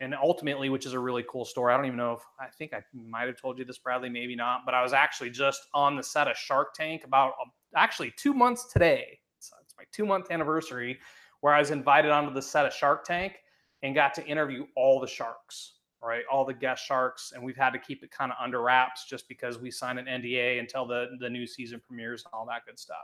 And 0.01 0.15
ultimately, 0.15 0.69
which 0.69 0.87
is 0.87 0.93
a 0.93 0.99
really 0.99 1.25
cool 1.29 1.45
story. 1.45 1.75
I 1.75 1.77
don't 1.77 1.87
even 1.87 1.97
know 1.97 2.13
if 2.13 2.23
I 2.39 2.47
think 2.57 2.73
I 2.73 2.83
might 2.95 3.27
have 3.27 3.41
told 3.41 3.59
you 3.59 3.65
this, 3.65 3.79
Bradley, 3.79 4.09
maybe 4.09 4.37
not, 4.37 4.61
but 4.65 4.73
I 4.73 4.83
was 4.83 4.93
actually 4.93 5.31
just 5.31 5.67
on 5.75 5.97
the 5.97 6.03
set 6.03 6.29
of 6.29 6.37
Shark 6.37 6.73
Tank 6.75 7.03
about 7.05 7.33
um, 7.43 7.51
actually 7.75 8.13
two 8.17 8.33
months 8.33 8.73
today. 8.73 9.19
So 9.41 9.57
it's 9.65 9.75
my 9.77 9.85
two 9.93 10.07
month 10.07 10.31
anniversary 10.31 10.99
where 11.41 11.55
I 11.55 11.59
was 11.59 11.71
invited 11.71 12.11
onto 12.11 12.33
the 12.33 12.43
set 12.43 12.65
of 12.65 12.73
Shark 12.73 13.05
Tank 13.05 13.39
and 13.83 13.95
got 13.95 14.15
to 14.15 14.27
interview 14.27 14.67
all 14.77 15.01
the 15.01 15.07
sharks, 15.07 15.75
right? 16.03 16.23
All 16.31 16.45
the 16.45 16.55
guest 16.55 16.85
sharks. 16.85 17.33
And 17.35 17.43
we've 17.43 17.57
had 17.57 17.71
to 17.71 17.79
keep 17.79 18.03
it 18.03 18.11
kind 18.11 18.33
of 18.33 18.39
under 18.43 18.63
wraps 18.63 19.07
just 19.09 19.29
because 19.29 19.59
we 19.59 19.71
signed 19.71 19.99
an 19.99 20.07
NDA 20.07 20.59
until 20.59 20.87
the, 20.87 21.07
the 21.21 21.31
new 21.31 21.47
season 21.47 21.81
premieres 21.87 22.25
and 22.25 22.33
all 22.33 22.47
that 22.47 22.63
good 22.67 22.79
stuff. 22.79 22.97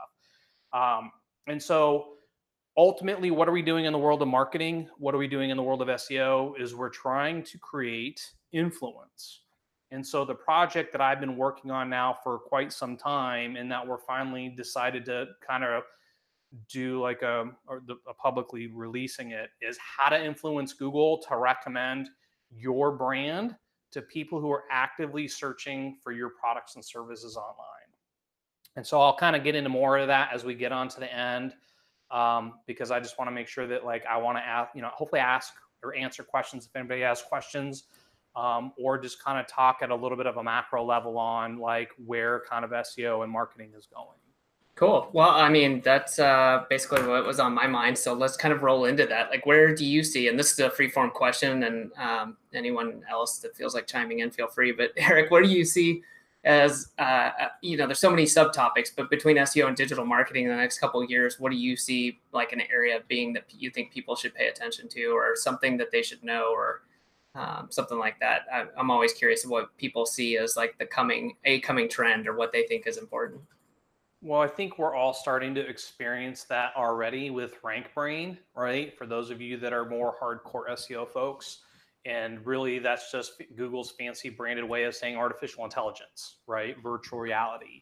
Um, 0.73 1.11
and 1.47 1.61
so 1.61 2.15
ultimately, 2.77 3.31
what 3.31 3.47
are 3.47 3.51
we 3.51 3.61
doing 3.61 3.85
in 3.85 3.93
the 3.93 3.99
world 3.99 4.21
of 4.21 4.27
marketing? 4.27 4.89
What 4.97 5.15
are 5.15 5.17
we 5.17 5.27
doing 5.27 5.49
in 5.49 5.57
the 5.57 5.63
world 5.63 5.81
of 5.81 5.87
SEO? 5.87 6.59
Is 6.59 6.75
we're 6.75 6.89
trying 6.89 7.43
to 7.43 7.57
create 7.57 8.21
influence. 8.51 9.41
And 9.91 10.05
so 10.05 10.25
the 10.25 10.35
project 10.35 10.91
that 10.91 11.01
I've 11.01 11.19
been 11.19 11.37
working 11.37 11.71
on 11.71 11.89
now 11.89 12.17
for 12.23 12.39
quite 12.39 12.73
some 12.73 12.97
time, 12.97 13.55
and 13.55 13.71
that 13.71 13.85
we're 13.85 13.99
finally 13.99 14.49
decided 14.49 15.05
to 15.05 15.27
kind 15.45 15.63
of 15.63 15.83
do 16.69 17.01
like 17.01 17.21
a 17.21 17.51
or 17.67 17.81
the, 17.85 17.95
a 18.07 18.13
publicly 18.13 18.67
releasing 18.67 19.31
it 19.31 19.49
is 19.61 19.77
how 19.77 20.09
to 20.09 20.23
influence 20.23 20.73
Google 20.73 21.17
to 21.29 21.37
recommend 21.37 22.09
your 22.49 22.91
brand 22.91 23.55
to 23.91 24.01
people 24.01 24.39
who 24.39 24.51
are 24.51 24.63
actively 24.71 25.27
searching 25.27 25.97
for 26.01 26.11
your 26.11 26.29
products 26.29 26.75
and 26.75 26.83
services 26.83 27.37
online. 27.37 27.59
And 28.75 28.85
so 28.85 28.99
I'll 28.99 29.15
kind 29.15 29.35
of 29.35 29.43
get 29.43 29.55
into 29.55 29.69
more 29.69 29.97
of 29.97 30.07
that 30.07 30.29
as 30.33 30.43
we 30.43 30.53
get 30.53 30.71
on 30.71 30.89
to 30.89 30.99
the 30.99 31.13
end. 31.13 31.53
Um, 32.11 32.53
because 32.67 32.91
I 32.91 32.99
just 32.99 33.17
want 33.17 33.29
to 33.29 33.33
make 33.33 33.47
sure 33.47 33.67
that 33.67 33.85
like 33.85 34.03
I 34.05 34.17
want 34.17 34.37
to 34.37 34.43
ask, 34.43 34.69
you 34.75 34.81
know, 34.81 34.89
hopefully 34.93 35.21
ask 35.21 35.53
or 35.83 35.95
answer 35.95 36.23
questions 36.23 36.65
if 36.65 36.75
anybody 36.75 37.01
has 37.01 37.21
questions, 37.21 37.85
um, 38.35 38.73
or 38.77 38.97
just 38.97 39.23
kind 39.23 39.39
of 39.39 39.47
talk 39.47 39.79
at 39.81 39.89
a 39.89 39.95
little 39.95 40.17
bit 40.17 40.27
of 40.27 40.37
a 40.37 40.43
macro 40.43 40.83
level 40.83 41.17
on 41.17 41.57
like 41.57 41.89
where 42.05 42.41
kind 42.49 42.65
of 42.65 42.71
SEO 42.71 43.23
and 43.23 43.31
marketing 43.31 43.71
is 43.77 43.87
going. 43.87 44.17
Cool. 44.75 45.09
Well, 45.13 45.29
I 45.29 45.47
mean, 45.47 45.81
that's 45.85 46.19
uh, 46.19 46.65
basically 46.69 47.07
what 47.07 47.25
was 47.25 47.39
on 47.39 47.53
my 47.53 47.65
mind. 47.65 47.97
So 47.97 48.13
let's 48.13 48.35
kind 48.35 48.53
of 48.53 48.61
roll 48.61 48.85
into 48.85 49.05
that. 49.05 49.29
Like, 49.29 49.45
where 49.45 49.73
do 49.73 49.85
you 49.85 50.03
see, 50.03 50.27
and 50.27 50.37
this 50.37 50.51
is 50.51 50.59
a 50.59 50.69
free 50.69 50.89
form 50.89 51.11
question, 51.11 51.63
and 51.63 51.91
um, 51.97 52.35
anyone 52.53 53.01
else 53.09 53.37
that 53.39 53.55
feels 53.55 53.73
like 53.73 53.87
chiming 53.87 54.19
in, 54.19 54.31
feel 54.31 54.47
free. 54.47 54.73
But 54.73 54.91
Eric, 54.97 55.31
where 55.31 55.41
do 55.41 55.47
you 55.47 55.63
see 55.63 56.03
as, 56.45 56.93
uh, 56.99 57.01
uh 57.01 57.47
you 57.61 57.75
know, 57.75 57.85
there's 57.85 57.99
so 57.99 58.09
many 58.09 58.23
subtopics, 58.23 58.89
but 58.95 59.09
between 59.09 59.37
SEO 59.37 59.67
and 59.67 59.75
digital 59.75 60.05
marketing 60.05 60.45
in 60.45 60.51
the 60.51 60.55
next 60.55 60.79
couple 60.79 61.03
years, 61.03 61.39
what 61.39 61.51
do 61.51 61.57
you 61.57 61.75
see 61.75 62.21
like 62.31 62.53
an 62.53 62.61
area 62.71 62.99
being 63.07 63.33
that 63.33 63.45
you 63.49 63.69
think 63.69 63.91
people 63.91 64.15
should 64.15 64.33
pay 64.33 64.47
attention 64.47 64.87
to 64.89 65.07
or 65.07 65.35
something 65.35 65.75
that 65.77 65.91
they 65.91 66.01
should 66.01 66.23
know 66.23 66.53
or 66.53 66.83
um, 67.33 67.67
something 67.69 67.97
like 67.97 68.19
that? 68.19 68.41
I, 68.53 68.65
I'm 68.77 68.91
always 68.91 69.11
curious 69.11 69.43
of 69.43 69.49
what 69.49 69.75
people 69.77 70.05
see 70.05 70.37
as 70.37 70.55
like 70.55 70.77
the 70.77 70.85
coming, 70.85 71.35
a 71.43 71.59
coming 71.59 71.89
trend 71.89 72.27
or 72.27 72.35
what 72.35 72.53
they 72.53 72.63
think 72.63 72.87
is 72.87 72.97
important. 72.97 73.41
Well, 74.21 74.41
I 74.41 74.47
think 74.47 74.79
we're 74.79 74.95
all 74.95 75.13
starting 75.13 75.53
to 75.55 75.61
experience 75.61 76.45
that 76.45 76.73
already 76.75 77.29
with 77.29 77.61
RankBrain, 77.61 78.37
right? 78.55 78.97
For 78.97 79.05
those 79.05 79.29
of 79.29 79.39
you 79.39 79.57
that 79.57 79.73
are 79.73 79.85
more 79.85 80.15
hardcore 80.19 80.67
SEO 80.69 81.07
folks. 81.07 81.59
And 82.05 82.45
really, 82.45 82.77
that's 82.79 83.11
just 83.11 83.41
Google's 83.55 83.91
fancy 83.91 84.29
branded 84.29 84.65
way 84.65 84.83
of 84.83 84.93
saying 84.93 85.17
artificial 85.17 85.63
intelligence, 85.63 86.37
right? 86.47 86.75
Virtual 86.83 87.19
reality. 87.19 87.81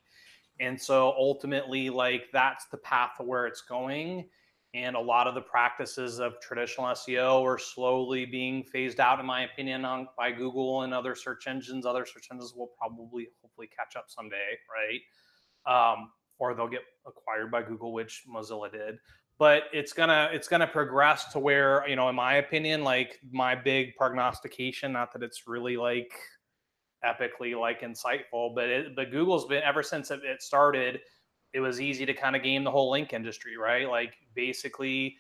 And 0.59 0.79
so 0.79 1.13
ultimately, 1.17 1.89
like 1.89 2.25
that's 2.31 2.65
the 2.65 2.77
path 2.77 3.13
where 3.19 3.47
it's 3.47 3.61
going. 3.61 4.29
And 4.75 4.95
a 4.95 4.99
lot 4.99 5.27
of 5.27 5.35
the 5.35 5.41
practices 5.41 6.19
of 6.19 6.39
traditional 6.39 6.87
SEO 6.87 7.43
are 7.43 7.59
slowly 7.59 8.25
being 8.25 8.63
phased 8.63 8.99
out, 8.99 9.19
in 9.19 9.25
my 9.25 9.43
opinion, 9.43 9.85
on, 9.85 10.07
by 10.17 10.31
Google 10.31 10.81
and 10.81 10.93
other 10.93 11.13
search 11.13 11.45
engines. 11.45 11.85
Other 11.85 12.05
search 12.05 12.27
engines 12.31 12.53
will 12.55 12.71
probably, 12.77 13.27
hopefully, 13.41 13.69
catch 13.75 13.95
up 13.95 14.05
someday, 14.07 14.57
right? 14.73 15.93
Um, 15.93 16.09
or 16.39 16.55
they'll 16.55 16.67
get 16.67 16.81
acquired 17.05 17.51
by 17.51 17.61
Google, 17.61 17.93
which 17.93 18.23
Mozilla 18.27 18.71
did. 18.71 18.97
But 19.39 19.63
it's 19.73 19.93
gonna 19.93 20.29
it's 20.31 20.47
gonna 20.47 20.67
progress 20.67 21.31
to 21.33 21.39
where 21.39 21.87
you 21.87 21.95
know, 21.95 22.09
in 22.09 22.15
my 22.15 22.35
opinion, 22.35 22.83
like 22.83 23.19
my 23.31 23.55
big 23.55 23.95
prognostication, 23.95 24.93
not 24.93 25.11
that 25.13 25.23
it's 25.23 25.47
really 25.47 25.75
like 25.75 26.13
epically 27.03 27.59
like 27.59 27.81
insightful, 27.81 28.55
but 28.55 28.69
it, 28.69 28.95
but 28.95 29.11
Google's 29.11 29.45
been 29.45 29.63
ever 29.63 29.83
since 29.83 30.11
it 30.11 30.21
started, 30.41 31.01
it 31.53 31.59
was 31.59 31.81
easy 31.81 32.05
to 32.05 32.13
kind 32.13 32.35
of 32.35 32.43
game 32.43 32.63
the 32.63 32.71
whole 32.71 32.91
link 32.91 33.11
industry, 33.11 33.57
right? 33.57 33.89
Like 33.89 34.13
basically, 34.35 35.17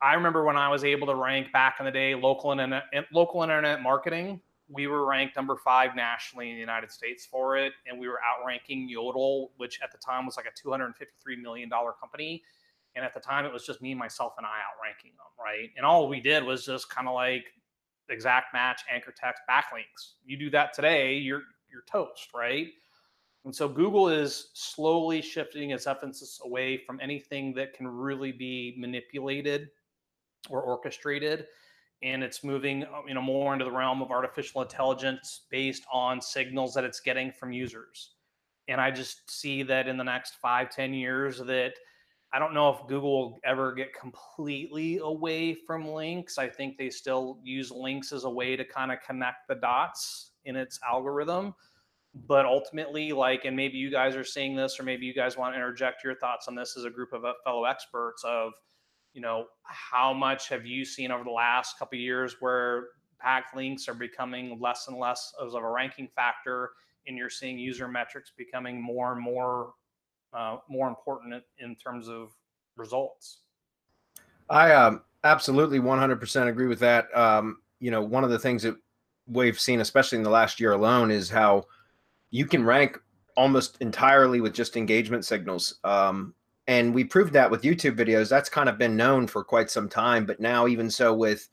I 0.00 0.14
remember 0.14 0.44
when 0.44 0.56
I 0.56 0.68
was 0.68 0.84
able 0.84 1.06
to 1.08 1.14
rank 1.14 1.52
back 1.52 1.76
in 1.80 1.84
the 1.84 1.92
day 1.92 2.14
local 2.14 2.52
internet 2.52 2.84
local 3.12 3.42
internet 3.42 3.82
marketing 3.82 4.40
we 4.72 4.86
were 4.86 5.04
ranked 5.04 5.36
number 5.36 5.56
five 5.56 5.96
nationally 5.96 6.50
in 6.50 6.54
the 6.54 6.60
United 6.60 6.92
States 6.92 7.26
for 7.26 7.56
it, 7.56 7.72
and 7.86 7.98
we 7.98 8.08
were 8.08 8.20
outranking 8.24 8.88
Yodle, 8.88 9.48
which 9.56 9.80
at 9.82 9.90
the 9.90 9.98
time 9.98 10.24
was 10.24 10.36
like 10.36 10.46
a 10.46 10.52
253 10.56 11.36
million 11.36 11.68
dollar 11.68 11.92
company, 11.92 12.42
and 12.94 13.04
at 13.04 13.14
the 13.14 13.20
time 13.20 13.44
it 13.44 13.52
was 13.52 13.64
just 13.64 13.80
me, 13.82 13.94
myself, 13.94 14.34
and 14.38 14.46
I 14.46 14.58
outranking 14.72 15.12
them, 15.12 15.26
right? 15.38 15.70
And 15.76 15.86
all 15.86 16.08
we 16.08 16.20
did 16.20 16.44
was 16.44 16.66
just 16.66 16.90
kind 16.90 17.08
of 17.08 17.14
like 17.14 17.44
exact 18.08 18.52
match, 18.52 18.82
anchor 18.92 19.14
text, 19.16 19.42
backlinks. 19.48 20.14
You 20.24 20.36
do 20.36 20.50
that 20.50 20.72
today, 20.74 21.14
you're 21.14 21.42
you're 21.70 21.84
toast, 21.90 22.30
right? 22.34 22.68
And 23.44 23.54
so 23.54 23.68
Google 23.68 24.08
is 24.08 24.50
slowly 24.52 25.22
shifting 25.22 25.70
its 25.70 25.86
emphasis 25.86 26.40
away 26.44 26.76
from 26.76 27.00
anything 27.00 27.54
that 27.54 27.72
can 27.72 27.88
really 27.88 28.32
be 28.32 28.74
manipulated 28.76 29.68
or 30.50 30.62
orchestrated 30.62 31.46
and 32.02 32.22
it's 32.22 32.42
moving 32.42 32.84
uh, 32.84 33.02
you 33.06 33.14
know 33.14 33.22
more 33.22 33.52
into 33.52 33.64
the 33.64 33.70
realm 33.70 34.00
of 34.02 34.10
artificial 34.10 34.62
intelligence 34.62 35.42
based 35.50 35.84
on 35.92 36.20
signals 36.20 36.74
that 36.74 36.84
it's 36.84 37.00
getting 37.00 37.30
from 37.30 37.52
users 37.52 38.12
and 38.68 38.80
i 38.80 38.90
just 38.90 39.30
see 39.30 39.62
that 39.62 39.86
in 39.86 39.96
the 39.96 40.04
next 40.04 40.36
five 40.40 40.70
ten 40.70 40.94
years 40.94 41.38
that 41.38 41.74
i 42.32 42.38
don't 42.38 42.54
know 42.54 42.70
if 42.70 42.86
google 42.88 43.32
will 43.32 43.40
ever 43.44 43.72
get 43.72 43.92
completely 43.92 44.98
away 45.02 45.54
from 45.54 45.86
links. 45.86 46.38
I 46.38 46.48
think 46.48 46.78
they 46.78 46.90
still 46.90 47.38
use 47.42 47.70
links 47.70 48.12
as 48.12 48.24
a 48.24 48.30
way 48.30 48.56
to 48.56 48.64
kind 48.64 48.92
of 48.92 48.98
connect 49.06 49.48
the 49.48 49.56
dots 49.56 50.32
in 50.44 50.56
its 50.56 50.78
algorithm. 50.88 51.54
But 52.26 52.44
ultimately 52.44 53.12
like 53.12 53.44
and 53.44 53.56
maybe 53.56 53.78
you 53.78 53.90
guys 53.90 54.16
are 54.16 54.24
seeing 54.24 54.56
this 54.56 54.80
or 54.80 54.82
maybe 54.82 55.06
you 55.06 55.14
guys 55.14 55.36
want 55.36 55.54
to 55.54 55.56
interject 55.56 56.02
your 56.02 56.16
thoughts 56.16 56.48
on 56.48 56.54
this 56.56 56.76
as 56.76 56.84
a 56.84 56.90
group 56.90 57.12
of 57.12 57.24
uh, 57.24 57.34
fellow 57.44 57.64
experts 57.64 58.24
of 58.24 58.52
you 59.12 59.20
know, 59.20 59.46
how 59.64 60.12
much 60.12 60.48
have 60.48 60.66
you 60.66 60.84
seen 60.84 61.10
over 61.10 61.24
the 61.24 61.30
last 61.30 61.78
couple 61.78 61.98
years 61.98 62.36
where 62.40 62.88
backlinks 63.24 63.88
are 63.88 63.94
becoming 63.94 64.58
less 64.60 64.86
and 64.88 64.98
less 64.98 65.32
of 65.38 65.52
a 65.54 65.68
ranking 65.68 66.08
factor, 66.14 66.70
and 67.06 67.16
you're 67.16 67.30
seeing 67.30 67.58
user 67.58 67.88
metrics 67.88 68.32
becoming 68.36 68.80
more 68.80 69.12
and 69.12 69.20
more 69.20 69.72
uh, 70.32 70.58
more 70.68 70.88
important 70.88 71.42
in 71.58 71.76
terms 71.76 72.08
of 72.08 72.30
results? 72.76 73.38
I 74.48 74.72
um, 74.72 75.02
absolutely 75.24 75.78
100% 75.78 76.48
agree 76.48 76.66
with 76.66 76.80
that. 76.80 77.14
Um, 77.16 77.58
you 77.78 77.90
know, 77.90 78.02
one 78.02 78.24
of 78.24 78.30
the 78.30 78.38
things 78.38 78.62
that 78.62 78.76
we've 79.26 79.58
seen, 79.58 79.80
especially 79.80 80.18
in 80.18 80.24
the 80.24 80.30
last 80.30 80.60
year 80.60 80.72
alone, 80.72 81.10
is 81.10 81.30
how 81.30 81.64
you 82.30 82.46
can 82.46 82.64
rank 82.64 82.98
almost 83.36 83.76
entirely 83.80 84.40
with 84.40 84.52
just 84.52 84.76
engagement 84.76 85.24
signals. 85.24 85.78
Um, 85.84 86.34
and 86.66 86.94
we 86.94 87.04
proved 87.04 87.32
that 87.32 87.50
with 87.50 87.62
YouTube 87.62 87.96
videos. 87.96 88.28
That's 88.28 88.48
kind 88.48 88.68
of 88.68 88.78
been 88.78 88.96
known 88.96 89.26
for 89.26 89.42
quite 89.42 89.70
some 89.70 89.88
time, 89.88 90.26
but 90.26 90.40
now 90.40 90.66
even 90.66 90.90
so 90.90 91.14
with 91.14 91.48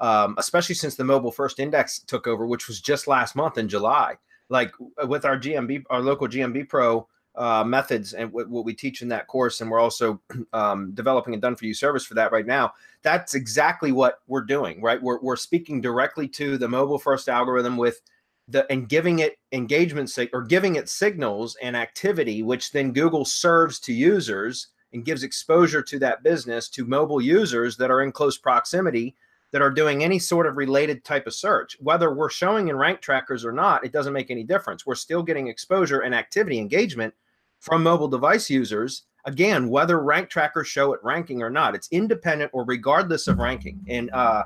um, 0.00 0.34
especially 0.38 0.74
since 0.74 0.94
the 0.94 1.04
mobile 1.04 1.32
first 1.32 1.58
index 1.58 2.00
took 2.00 2.26
over, 2.26 2.46
which 2.46 2.68
was 2.68 2.80
just 2.80 3.08
last 3.08 3.34
month 3.34 3.58
in 3.58 3.68
July, 3.68 4.16
like 4.48 4.72
with 5.06 5.24
our 5.24 5.36
GMB, 5.36 5.84
our 5.90 6.00
local 6.00 6.28
GMB 6.28 6.68
Pro 6.68 7.08
uh, 7.34 7.64
methods 7.64 8.14
and 8.14 8.32
what, 8.32 8.48
what, 8.48 8.64
we 8.64 8.74
teach 8.74 9.02
in 9.02 9.08
that 9.08 9.26
course, 9.26 9.60
and 9.60 9.70
we're 9.70 9.78
also 9.78 10.20
um, 10.52 10.92
developing 10.92 11.34
a 11.34 11.36
done 11.36 11.56
for 11.56 11.66
you 11.66 11.74
service 11.74 12.04
for 12.04 12.14
that 12.14 12.32
right 12.32 12.46
now. 12.46 12.72
That's 13.02 13.34
exactly 13.34 13.92
what 13.92 14.20
we're 14.26 14.42
doing, 14.42 14.82
right? 14.82 15.00
We're, 15.00 15.20
we're 15.20 15.36
speaking 15.36 15.80
directly 15.80 16.28
to 16.28 16.58
the 16.58 16.68
mobile 16.68 16.98
first 16.98 17.28
algorithm 17.28 17.76
with 17.76 18.00
the 18.48 18.70
and 18.72 18.88
giving 18.88 19.18
it 19.18 19.38
engagement 19.52 20.10
sig- 20.10 20.30
or 20.32 20.42
giving 20.42 20.76
it 20.76 20.88
signals 20.88 21.56
and 21.62 21.76
activity, 21.76 22.42
which 22.42 22.72
then 22.72 22.92
Google 22.92 23.24
serves 23.24 23.78
to 23.80 23.92
users 23.92 24.68
and 24.92 25.04
gives 25.04 25.22
exposure 25.22 25.82
to 25.82 25.98
that 25.98 26.22
business 26.22 26.68
to 26.70 26.86
mobile 26.86 27.20
users 27.20 27.76
that 27.76 27.90
are 27.90 28.02
in 28.02 28.10
close 28.10 28.38
proximity 28.38 29.14
that 29.50 29.62
are 29.62 29.70
doing 29.70 30.04
any 30.04 30.18
sort 30.18 30.46
of 30.46 30.56
related 30.56 31.04
type 31.04 31.26
of 31.26 31.34
search. 31.34 31.76
Whether 31.80 32.12
we're 32.12 32.30
showing 32.30 32.68
in 32.68 32.76
rank 32.76 33.00
trackers 33.00 33.44
or 33.44 33.52
not, 33.52 33.84
it 33.84 33.92
doesn't 33.92 34.12
make 34.12 34.30
any 34.30 34.44
difference. 34.44 34.86
We're 34.86 34.94
still 34.94 35.22
getting 35.22 35.48
exposure 35.48 36.00
and 36.00 36.14
activity 36.14 36.58
engagement 36.58 37.14
from 37.60 37.82
mobile 37.82 38.08
device 38.08 38.50
users. 38.50 39.04
Again, 39.24 39.68
whether 39.68 40.00
rank 40.00 40.28
trackers 40.28 40.68
show 40.68 40.92
it 40.92 41.00
ranking 41.02 41.42
or 41.42 41.50
not, 41.50 41.74
it's 41.74 41.88
independent 41.90 42.50
or 42.54 42.64
regardless 42.64 43.26
of 43.26 43.38
ranking. 43.38 43.84
And 43.88 44.10
uh, 44.10 44.44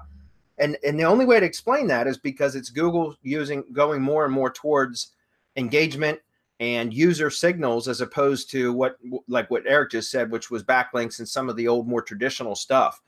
and 0.58 0.76
and 0.86 0.98
the 0.98 1.04
only 1.04 1.24
way 1.24 1.40
to 1.40 1.46
explain 1.46 1.86
that 1.88 2.06
is 2.06 2.18
because 2.18 2.54
it's 2.54 2.70
Google 2.70 3.16
using 3.22 3.64
going 3.72 4.00
more 4.00 4.24
and 4.24 4.32
more 4.32 4.50
towards 4.50 5.12
engagement 5.56 6.20
and 6.60 6.94
user 6.94 7.28
signals 7.28 7.88
as 7.88 8.00
opposed 8.00 8.50
to 8.50 8.72
what 8.72 8.96
like 9.28 9.50
what 9.50 9.64
Eric 9.66 9.90
just 9.90 10.10
said, 10.10 10.30
which 10.30 10.50
was 10.50 10.62
backlinks 10.62 11.18
and 11.18 11.28
some 11.28 11.48
of 11.48 11.56
the 11.56 11.68
old 11.68 11.88
more 11.88 12.02
traditional 12.02 12.54
stuff. 12.54 13.00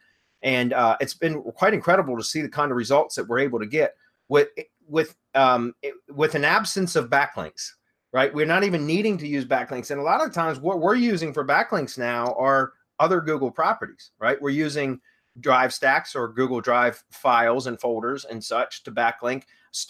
And 0.45 0.75
uh, 0.75 0.97
it's 1.01 1.15
been 1.15 1.43
quite 1.43 1.75
incredible 1.75 2.17
to 2.17 2.23
see 2.23 2.43
the 2.43 2.49
kind 2.49 2.71
of 2.71 2.77
results 2.77 3.17
that 3.17 3.27
we're 3.27 3.41
able 3.41 3.59
to 3.59 3.67
get 3.67 3.97
with 4.29 4.49
with 4.87 5.17
um, 5.35 5.75
with 6.09 6.37
an 6.37 6.45
absence 6.45 6.95
of 6.95 7.11
backlinks. 7.11 7.71
Right, 8.13 8.33
we're 8.33 8.47
not 8.47 8.63
even 8.63 8.87
needing 8.87 9.19
to 9.19 9.27
use 9.27 9.45
backlinks, 9.45 9.91
and 9.91 10.01
a 10.01 10.05
lot 10.05 10.25
of 10.25 10.33
times 10.33 10.61
what 10.61 10.79
we're 10.79 10.95
using 10.95 11.33
for 11.33 11.45
backlinks 11.45 11.99
now 11.99 12.33
are 12.39 12.75
other 13.01 13.21
Google 13.21 13.51
properties. 13.51 14.13
Right, 14.21 14.41
we're 14.41 14.51
using 14.51 15.01
Drive 15.41 15.75
stacks 15.75 16.15
or 16.15 16.29
Google 16.29 16.61
Drive 16.61 17.03
files 17.11 17.67
and 17.67 17.81
folders 17.81 18.25
and 18.25 18.45
such 18.45 18.85
to 18.85 18.93
backlink. 18.93 19.43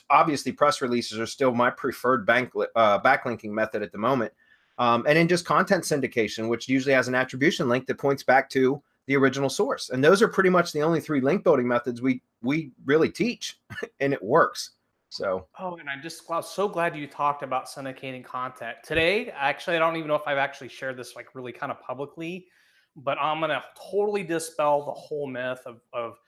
Obviously, 0.08 0.52
press 0.52 0.80
releases 0.80 1.18
are 1.18 1.26
still 1.26 1.52
my 1.52 1.68
preferred 1.68 2.24
bank, 2.24 2.52
uh, 2.74 2.98
backlinking 3.00 3.50
method 3.50 3.82
at 3.82 3.92
the 3.92 3.98
moment. 3.98 4.32
Um, 4.78 5.04
and 5.06 5.18
then 5.18 5.28
just 5.28 5.44
content 5.44 5.84
syndication, 5.84 6.48
which 6.48 6.68
usually 6.68 6.94
has 6.94 7.08
an 7.08 7.14
attribution 7.14 7.68
link 7.68 7.86
that 7.86 7.98
points 7.98 8.22
back 8.22 8.48
to 8.50 8.82
the 9.06 9.16
original 9.16 9.50
source. 9.50 9.90
And 9.90 10.02
those 10.02 10.22
are 10.22 10.28
pretty 10.28 10.50
much 10.50 10.72
the 10.72 10.82
only 10.82 11.00
three 11.00 11.20
link 11.20 11.44
building 11.44 11.68
methods 11.68 12.00
we 12.02 12.22
we 12.42 12.72
really 12.84 13.10
teach, 13.10 13.60
and 14.00 14.12
it 14.12 14.22
works. 14.22 14.72
So. 15.10 15.46
Oh, 15.60 15.76
and 15.76 15.88
I'm 15.88 16.02
just 16.02 16.28
well, 16.28 16.42
so 16.42 16.68
glad 16.68 16.96
you 16.96 17.06
talked 17.06 17.42
about 17.42 17.66
syndicating 17.66 18.24
content 18.24 18.78
today. 18.82 19.30
Actually, 19.30 19.76
I 19.76 19.78
don't 19.78 19.96
even 19.96 20.08
know 20.08 20.16
if 20.16 20.26
I've 20.26 20.38
actually 20.38 20.68
shared 20.68 20.96
this 20.96 21.14
like 21.14 21.34
really 21.34 21.52
kind 21.52 21.70
of 21.70 21.80
publicly 21.80 22.46
but 22.96 23.18
I'm 23.20 23.40
going 23.40 23.50
to 23.50 23.62
totally 23.90 24.22
dispel 24.22 24.84
the 24.84 24.92
whole 24.92 25.26
myth 25.26 25.60
of, 25.66 25.80
of 25.92 26.18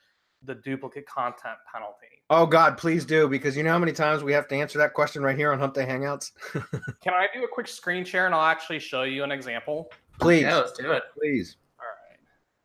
the 0.42 0.54
duplicate 0.54 1.06
content 1.06 1.56
penalty. 1.72 2.22
Oh 2.30 2.46
God, 2.46 2.76
please 2.76 3.04
do 3.04 3.28
because 3.28 3.56
you 3.56 3.62
know 3.62 3.70
how 3.70 3.78
many 3.78 3.92
times 3.92 4.22
we 4.22 4.32
have 4.32 4.48
to 4.48 4.56
answer 4.56 4.78
that 4.78 4.94
question 4.94 5.22
right 5.22 5.36
here 5.36 5.52
on 5.52 5.58
Hump 5.58 5.74
Day 5.74 5.86
Hangouts. 5.86 6.32
Can 7.00 7.14
I 7.14 7.28
do 7.32 7.44
a 7.44 7.48
quick 7.48 7.68
screen 7.68 8.04
share 8.04 8.26
and 8.26 8.34
I'll 8.34 8.44
actually 8.44 8.80
show 8.80 9.04
you 9.04 9.22
an 9.22 9.30
example? 9.30 9.90
Please, 10.20 10.42
yeah, 10.42 10.56
let's 10.56 10.72
do 10.72 10.90
it. 10.92 11.04
Please. 11.16 11.56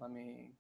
Let 0.02 0.10
me. 0.10 0.54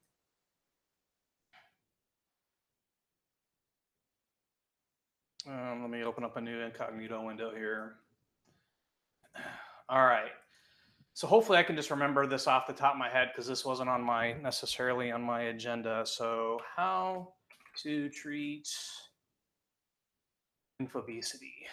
Um, 5.47 5.81
let 5.81 5.89
me 5.89 6.03
open 6.03 6.23
up 6.23 6.37
a 6.37 6.41
new 6.41 6.59
incognito 6.59 7.25
window 7.25 7.49
here. 7.55 7.95
All 9.89 10.05
right. 10.05 10.29
So 11.15 11.25
hopefully 11.25 11.57
I 11.57 11.63
can 11.63 11.75
just 11.75 11.89
remember 11.89 12.27
this 12.27 12.45
off 12.45 12.67
the 12.67 12.73
top 12.73 12.93
of 12.93 12.99
my 12.99 13.09
head 13.09 13.31
because 13.33 13.47
this 13.47 13.65
wasn't 13.65 13.89
on 13.89 14.03
my 14.03 14.33
necessarily 14.33 15.11
on 15.11 15.23
my 15.23 15.41
agenda. 15.43 16.03
So 16.05 16.59
how 16.75 17.33
to 17.81 18.09
treat 18.09 18.69
infobesity. 20.79 21.65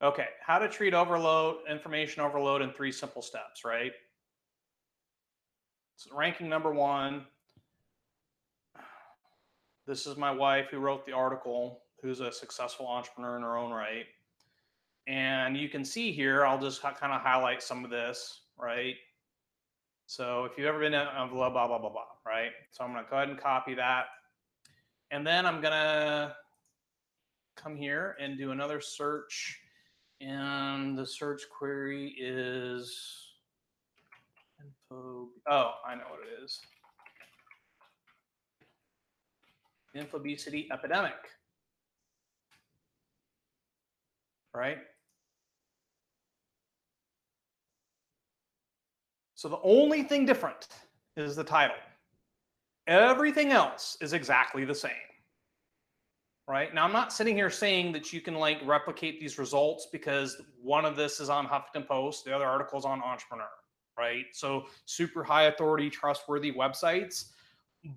Okay, 0.00 0.26
how 0.44 0.58
to 0.58 0.68
treat 0.68 0.94
overload, 0.94 1.56
information 1.68 2.22
overload 2.22 2.62
in 2.62 2.72
three 2.72 2.92
simple 2.92 3.22
steps, 3.22 3.64
right? 3.64 3.92
Ranking 6.10 6.48
number 6.48 6.72
one. 6.72 7.26
This 9.86 10.06
is 10.06 10.16
my 10.16 10.30
wife 10.30 10.68
who 10.70 10.78
wrote 10.78 11.04
the 11.04 11.12
article, 11.12 11.82
who's 12.00 12.20
a 12.20 12.32
successful 12.32 12.86
entrepreneur 12.86 13.36
in 13.36 13.42
her 13.42 13.56
own 13.56 13.72
right. 13.72 14.06
And 15.06 15.56
you 15.56 15.68
can 15.68 15.84
see 15.84 16.12
here, 16.12 16.46
I'll 16.46 16.60
just 16.60 16.82
kind 16.82 17.12
of 17.12 17.20
highlight 17.20 17.62
some 17.62 17.84
of 17.84 17.90
this, 17.90 18.42
right? 18.56 18.94
So 20.06 20.44
if 20.44 20.56
you've 20.56 20.66
ever 20.66 20.78
been 20.78 20.94
in 20.94 21.06
blah, 21.30 21.50
blah, 21.50 21.66
blah, 21.66 21.78
blah, 21.78 21.90
blah, 21.90 22.04
right? 22.26 22.50
So 22.70 22.84
I'm 22.84 22.92
going 22.92 23.04
to 23.04 23.10
go 23.10 23.16
ahead 23.16 23.28
and 23.28 23.38
copy 23.38 23.74
that. 23.74 24.04
And 25.10 25.26
then 25.26 25.46
I'm 25.46 25.60
going 25.60 25.72
to 25.72 26.36
come 27.56 27.76
here 27.76 28.16
and 28.20 28.38
do 28.38 28.52
another 28.52 28.80
search. 28.80 29.60
And 30.20 30.96
the 30.96 31.06
search 31.06 31.42
query 31.50 32.14
is 32.18 33.31
Oh, 35.48 35.72
I 35.86 35.94
know 35.94 36.04
what 36.08 36.20
it 36.20 36.44
is. 36.44 36.60
Infobesity 39.96 40.70
epidemic. 40.72 41.12
Right? 44.54 44.78
So 49.34 49.48
the 49.48 49.58
only 49.64 50.02
thing 50.04 50.24
different 50.24 50.68
is 51.16 51.34
the 51.34 51.44
title. 51.44 51.76
Everything 52.86 53.50
else 53.50 53.96
is 54.00 54.12
exactly 54.12 54.64
the 54.64 54.74
same. 54.74 54.92
Right 56.48 56.74
now, 56.74 56.84
I'm 56.84 56.92
not 56.92 57.12
sitting 57.12 57.34
here 57.34 57.50
saying 57.50 57.92
that 57.92 58.12
you 58.12 58.20
can 58.20 58.34
like 58.34 58.58
replicate 58.64 59.20
these 59.20 59.38
results 59.38 59.88
because 59.92 60.40
one 60.60 60.84
of 60.84 60.96
this 60.96 61.20
is 61.20 61.30
on 61.30 61.46
Huffington 61.46 61.86
Post, 61.86 62.24
the 62.24 62.34
other 62.34 62.44
article 62.44 62.78
is 62.78 62.84
on 62.84 63.02
Entrepreneur, 63.02 63.48
right? 63.98 64.26
So, 64.32 64.66
super 64.86 65.22
high 65.22 65.44
authority, 65.44 65.90
trustworthy 65.90 66.52
websites. 66.52 67.26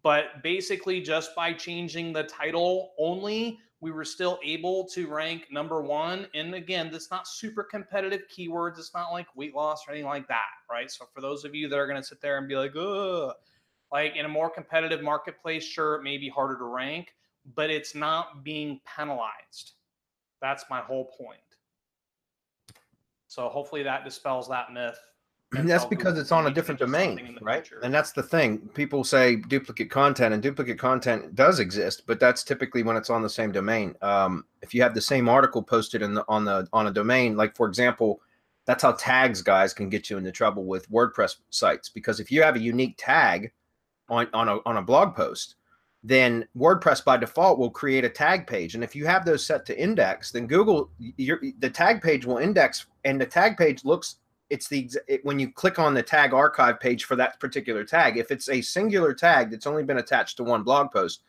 But 0.01 0.41
basically, 0.41 1.01
just 1.01 1.35
by 1.35 1.53
changing 1.53 2.11
the 2.11 2.23
title 2.23 2.93
only, 2.97 3.59
we 3.81 3.91
were 3.91 4.05
still 4.05 4.39
able 4.43 4.85
to 4.85 5.07
rank 5.07 5.45
number 5.51 5.83
one. 5.83 6.27
And 6.33 6.55
again, 6.55 6.89
that's 6.91 7.11
not 7.11 7.27
super 7.27 7.63
competitive 7.63 8.23
keywords. 8.35 8.79
It's 8.79 8.95
not 8.95 9.11
like 9.11 9.27
weight 9.35 9.53
loss 9.53 9.87
or 9.87 9.91
anything 9.91 10.09
like 10.09 10.27
that, 10.27 10.45
right? 10.71 10.89
So 10.89 11.05
for 11.13 11.21
those 11.21 11.45
of 11.45 11.53
you 11.53 11.69
that 11.69 11.77
are 11.77 11.85
going 11.85 12.01
to 12.01 12.07
sit 12.07 12.19
there 12.19 12.39
and 12.39 12.47
be 12.47 12.55
like, 12.55 12.75
oh, 12.75 13.33
like 13.91 14.15
in 14.15 14.25
a 14.25 14.29
more 14.29 14.49
competitive 14.49 15.03
marketplace, 15.03 15.63
sure, 15.63 15.95
it 15.95 16.03
may 16.03 16.17
be 16.17 16.29
harder 16.29 16.57
to 16.57 16.63
rank, 16.63 17.13
but 17.53 17.69
it's 17.69 17.93
not 17.93 18.43
being 18.43 18.79
penalized. 18.97 19.73
That's 20.41 20.65
my 20.67 20.79
whole 20.79 21.05
point. 21.05 21.39
So 23.27 23.49
hopefully 23.49 23.83
that 23.83 24.03
dispels 24.03 24.47
that 24.49 24.73
myth 24.73 24.97
and 25.53 25.69
that's 25.69 25.85
because 25.85 26.17
it's 26.17 26.31
on 26.31 26.47
a 26.47 26.51
different 26.51 26.79
domain, 26.79 27.37
right? 27.41 27.65
Future. 27.65 27.81
And 27.83 27.93
that's 27.93 28.11
the 28.11 28.23
thing. 28.23 28.57
People 28.73 29.03
say 29.03 29.35
duplicate 29.35 29.89
content, 29.89 30.33
and 30.33 30.41
duplicate 30.41 30.79
content 30.79 31.35
does 31.35 31.59
exist, 31.59 32.03
but 32.07 32.19
that's 32.19 32.43
typically 32.43 32.83
when 32.83 32.97
it's 32.97 33.09
on 33.09 33.21
the 33.21 33.29
same 33.29 33.51
domain. 33.51 33.95
Um, 34.01 34.45
if 34.61 34.73
you 34.73 34.81
have 34.81 34.93
the 34.93 35.01
same 35.01 35.29
article 35.29 35.61
posted 35.61 36.01
in 36.01 36.13
the 36.13 36.25
on 36.27 36.45
the 36.45 36.67
on 36.73 36.87
a 36.87 36.91
domain, 36.91 37.37
like 37.37 37.55
for 37.55 37.67
example, 37.67 38.21
that's 38.65 38.83
how 38.83 38.93
tags 38.93 39.41
guys 39.41 39.73
can 39.73 39.89
get 39.89 40.09
you 40.09 40.17
into 40.17 40.31
trouble 40.31 40.65
with 40.65 40.89
WordPress 40.89 41.37
sites 41.51 41.89
because 41.89 42.19
if 42.19 42.31
you 42.31 42.41
have 42.41 42.55
a 42.55 42.59
unique 42.59 42.95
tag 42.97 43.51
on 44.09 44.27
on 44.33 44.49
a 44.49 44.59
on 44.65 44.77
a 44.77 44.81
blog 44.81 45.15
post, 45.15 45.55
then 46.03 46.47
WordPress 46.57 47.05
by 47.05 47.17
default 47.17 47.59
will 47.59 47.69
create 47.69 48.03
a 48.03 48.09
tag 48.09 48.47
page, 48.47 48.75
and 48.75 48.83
if 48.83 48.95
you 48.95 49.05
have 49.05 49.25
those 49.25 49.45
set 49.45 49.65
to 49.67 49.79
index, 49.79 50.31
then 50.31 50.47
Google 50.47 50.89
your 50.99 51.39
the 51.59 51.69
tag 51.69 52.01
page 52.01 52.25
will 52.25 52.37
index, 52.37 52.87
and 53.05 53.21
the 53.21 53.25
tag 53.25 53.57
page 53.57 53.85
looks 53.85 54.17
it's 54.49 54.67
the 54.67 54.89
it, 55.07 55.23
when 55.25 55.39
you 55.39 55.51
click 55.51 55.79
on 55.79 55.93
the 55.93 56.03
tag 56.03 56.33
archive 56.33 56.79
page 56.79 57.05
for 57.05 57.15
that 57.15 57.39
particular 57.39 57.83
tag 57.83 58.17
if 58.17 58.31
it's 58.31 58.49
a 58.49 58.61
singular 58.61 59.13
tag 59.13 59.49
that's 59.49 59.67
only 59.67 59.83
been 59.83 59.97
attached 59.97 60.37
to 60.37 60.43
one 60.43 60.63
blog 60.63 60.91
post 60.91 61.23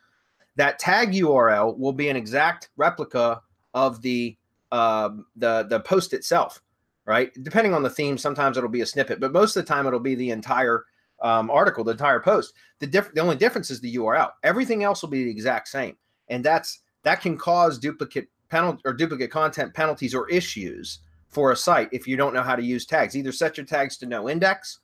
that 0.57 0.79
tag 0.79 1.12
url 1.12 1.76
will 1.79 1.92
be 1.92 2.09
an 2.09 2.16
exact 2.16 2.70
replica 2.76 3.40
of 3.74 4.02
the 4.02 4.37
uh, 4.72 5.11
the 5.37 5.64
the 5.68 5.81
post 5.81 6.12
itself 6.12 6.61
right? 7.07 7.31
Depending 7.44 7.72
on 7.72 7.85
the 7.85 7.90
theme 7.90 8.18
sometimes 8.18 8.57
it'll 8.57 8.68
be 8.68 8.81
a 8.81 8.87
snippet 8.87 9.20
but 9.20 9.33
most 9.33 9.57
of 9.57 9.64
the 9.64 9.68
time 9.68 9.87
it'll 9.87 10.00
be 10.00 10.16
the 10.16 10.31
entire 10.31 10.85
um, 11.22 11.50
article 11.50 11.85
the 11.85 11.92
entire 11.92 12.20
post. 12.20 12.55
The 12.81 12.87
diff- 12.87 13.14
the 13.14 13.20
only 13.20 13.37
difference 13.37 13.70
is 13.70 13.81
the 13.81 13.94
url 13.96 14.33
everything 14.42 14.83
else 14.83 15.02
will 15.02 15.09
be 15.09 15.24
the 15.24 15.31
exact 15.31 15.68
same 15.68 15.96
and 16.29 16.44
that's 16.44 16.81
that 17.05 17.20
can 17.20 17.38
cause 17.38 17.79
duplicate 17.79 18.29
penalty 18.48 18.83
or 18.85 18.92
duplicate 18.92 19.31
content 19.31 19.72
penalties 19.72 20.14
or 20.14 20.29
issues 20.29 21.00
for 21.37 21.53
a 21.53 21.57
site 21.57 21.90
if 21.92 22.09
you 22.09 22.16
don't 22.16 22.33
know 22.33 22.42
how 22.42 22.57
to 22.57 22.62
use 22.62 22.87
tags. 22.87 23.14
Either 23.14 23.31
set 23.31 23.59
your 23.59 23.66
tags 23.66 23.99
to 23.99 24.07
no 24.07 24.27
index 24.27 24.79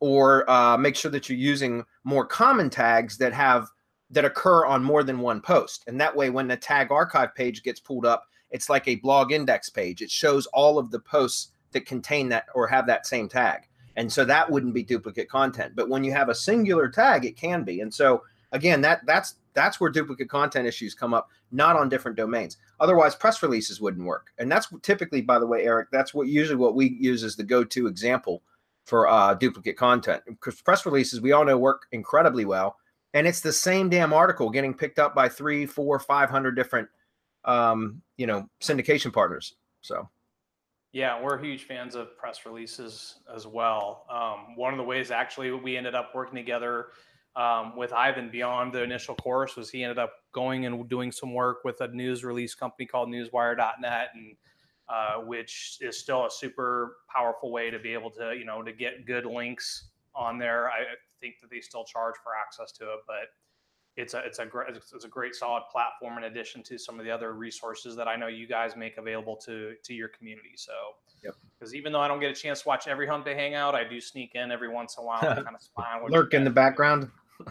or 0.00 0.50
uh, 0.50 0.76
make 0.76 0.96
sure 0.96 1.12
that 1.12 1.28
you're 1.28 1.38
using 1.38 1.84
more 2.02 2.26
common 2.26 2.68
tags 2.68 3.16
that 3.16 3.32
have 3.32 3.68
that 4.10 4.24
occur 4.24 4.66
on 4.66 4.82
more 4.82 5.04
than 5.04 5.20
one 5.20 5.40
post. 5.40 5.84
And 5.86 6.00
that 6.00 6.16
way, 6.16 6.30
when 6.30 6.48
the 6.48 6.56
tag 6.56 6.90
archive 6.90 7.32
page 7.36 7.62
gets 7.62 7.78
pulled 7.78 8.04
up, 8.04 8.24
it's 8.50 8.68
like 8.68 8.88
a 8.88 8.96
blog 8.96 9.30
index 9.30 9.70
page. 9.70 10.02
It 10.02 10.10
shows 10.10 10.46
all 10.46 10.80
of 10.80 10.90
the 10.90 10.98
posts 10.98 11.52
that 11.70 11.86
contain 11.86 12.28
that 12.30 12.46
or 12.56 12.66
have 12.66 12.88
that 12.88 13.06
same 13.06 13.28
tag. 13.28 13.68
And 13.94 14.12
so 14.12 14.24
that 14.24 14.50
wouldn't 14.50 14.74
be 14.74 14.82
duplicate 14.82 15.28
content. 15.28 15.76
But 15.76 15.88
when 15.88 16.02
you 16.02 16.10
have 16.10 16.28
a 16.28 16.34
singular 16.34 16.88
tag, 16.88 17.24
it 17.24 17.36
can 17.36 17.62
be. 17.62 17.82
And 17.82 17.94
so 17.94 18.24
again, 18.50 18.80
that 18.80 19.02
that's 19.06 19.36
that's 19.54 19.80
where 19.80 19.90
duplicate 19.90 20.28
content 20.28 20.66
issues 20.66 20.94
come 20.94 21.14
up, 21.14 21.30
not 21.50 21.76
on 21.76 21.88
different 21.88 22.16
domains. 22.16 22.58
Otherwise, 22.80 23.14
press 23.14 23.42
releases 23.42 23.80
wouldn't 23.80 24.06
work. 24.06 24.28
And 24.38 24.50
that's 24.50 24.68
typically, 24.82 25.22
by 25.22 25.38
the 25.38 25.46
way, 25.46 25.64
Eric, 25.64 25.88
that's 25.92 26.12
what 26.12 26.28
usually 26.28 26.56
what 26.56 26.74
we 26.74 26.96
use 27.00 27.24
as 27.24 27.36
the 27.36 27.44
go-to 27.44 27.86
example 27.86 28.42
for 28.84 29.08
uh, 29.08 29.34
duplicate 29.34 29.76
content. 29.76 30.22
Because 30.26 30.60
press 30.60 30.84
releases, 30.84 31.20
we 31.20 31.32
all 31.32 31.44
know, 31.44 31.56
work 31.56 31.86
incredibly 31.92 32.44
well, 32.44 32.76
and 33.14 33.26
it's 33.26 33.40
the 33.40 33.52
same 33.52 33.88
damn 33.88 34.12
article 34.12 34.50
getting 34.50 34.74
picked 34.74 34.98
up 34.98 35.14
by 35.14 35.28
three, 35.28 35.66
four, 35.66 35.98
five 35.98 36.28
hundred 36.28 36.56
different, 36.56 36.88
um, 37.44 38.02
you 38.16 38.26
know, 38.26 38.48
syndication 38.60 39.12
partners. 39.12 39.54
So. 39.80 40.08
Yeah, 40.92 41.20
we're 41.20 41.42
huge 41.42 41.64
fans 41.64 41.96
of 41.96 42.16
press 42.16 42.46
releases 42.46 43.16
as 43.34 43.48
well. 43.48 44.06
Um, 44.08 44.54
one 44.54 44.72
of 44.72 44.78
the 44.78 44.84
ways, 44.84 45.10
actually, 45.10 45.50
we 45.50 45.76
ended 45.76 45.96
up 45.96 46.12
working 46.14 46.36
together 46.36 46.86
um, 47.36 47.76
with 47.76 47.92
Ivan 47.92 48.30
beyond 48.30 48.72
the 48.72 48.82
initial 48.82 49.14
course 49.16 49.56
was 49.56 49.70
he 49.70 49.82
ended 49.82 49.98
up 49.98 50.12
going 50.32 50.66
and 50.66 50.88
doing 50.88 51.10
some 51.10 51.34
work 51.34 51.64
with 51.64 51.80
a 51.80 51.88
news 51.88 52.24
release 52.24 52.54
company 52.54 52.86
called 52.86 53.08
newswire.net 53.08 54.08
and 54.14 54.36
uh, 54.88 55.16
which 55.16 55.78
is 55.80 55.98
still 55.98 56.26
a 56.26 56.30
super 56.30 56.96
powerful 57.12 57.50
way 57.50 57.70
to 57.70 57.78
be 57.78 57.92
able 57.92 58.10
to 58.10 58.34
you 58.38 58.44
know 58.44 58.62
to 58.62 58.72
get 58.72 59.06
good 59.06 59.24
links 59.24 59.88
on 60.14 60.38
there 60.38 60.68
i 60.68 60.84
think 61.20 61.36
that 61.40 61.50
they 61.50 61.60
still 61.60 61.84
charge 61.84 62.14
for 62.22 62.32
access 62.36 62.70
to 62.70 62.84
it 62.84 63.00
but 63.06 63.30
it's 63.96 64.14
a 64.14 64.18
it's 64.18 64.40
a 64.40 64.46
great 64.46 64.76
it's 64.76 65.04
a 65.04 65.08
great 65.08 65.34
solid 65.34 65.62
platform 65.70 66.18
in 66.18 66.24
addition 66.24 66.62
to 66.64 66.78
some 66.78 66.98
of 66.98 67.04
the 67.04 67.10
other 67.10 67.32
resources 67.32 67.94
that 67.94 68.08
I 68.08 68.16
know 68.16 68.26
you 68.26 68.46
guys 68.46 68.76
make 68.76 68.96
available 68.96 69.36
to 69.46 69.74
to 69.82 69.94
your 69.94 70.08
community. 70.08 70.54
So, 70.56 70.72
because 71.22 71.72
yep. 71.72 71.78
even 71.78 71.92
though 71.92 72.00
I 72.00 72.08
don't 72.08 72.18
get 72.18 72.30
a 72.30 72.34
chance 72.34 72.62
to 72.62 72.68
watch 72.68 72.88
every 72.88 73.06
Hump 73.06 73.24
Day 73.24 73.34
Hangout, 73.34 73.74
I 73.74 73.84
do 73.84 74.00
sneak 74.00 74.34
in 74.34 74.50
every 74.50 74.68
once 74.68 74.96
in 74.96 75.04
a 75.04 75.06
while 75.06 75.20
and 75.22 75.44
kind 75.44 75.54
of 75.54 75.62
smile. 75.62 76.06
Lurk 76.08 76.34
in 76.34 76.42
the 76.42 76.50
background. 76.50 77.08